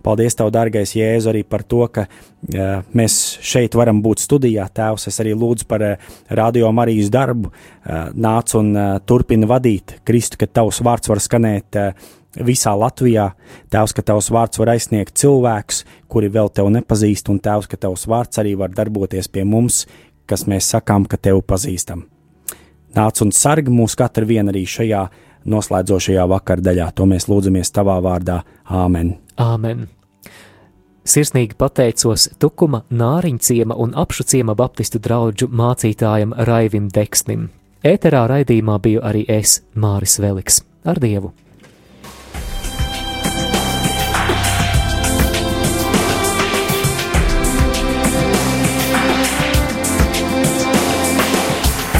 [0.00, 4.64] Paldies, Tev, dārgais Jēzu, arī par to, ka uh, mēs šeit varam būt studijā.
[4.72, 7.50] Tēvs, es arī lūdzu par uh, radio Marijas darbu.
[7.50, 11.90] Uh, nāc un uh, turpina vadīt Kristu, ka Tavs vārds var skanēt uh,
[12.48, 13.30] visā Latvijā.
[13.72, 18.06] Tēvs, ka Tavs vārds var aizsniegt cilvēkus, kuri vēl Tev nepazīst, un Tēvs, ka Tavs
[18.08, 19.84] vārds arī var darboties pie mums,
[20.30, 22.06] kas mēs sakām, ka Tev pazīstam.
[22.96, 25.04] Nāc un sargi mūs katru vienu arī šajā
[25.44, 26.90] noslēdzošajā vakardaļā.
[26.96, 28.42] To mēs lūdzamies Tavā vārdā.
[28.66, 29.16] Āmen!
[29.40, 29.88] Āmen!
[31.10, 37.48] Sirsnīgi pateicos Tukuma, Nāriņciema un apšu baptistu draugu mācītājam Raivim Deksnim.
[37.82, 40.62] Ēterā raidījumā biju arī es, Māris Veliks.
[40.84, 41.32] Ar Dievu!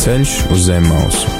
[0.01, 1.40] Ceļš uz zem mausu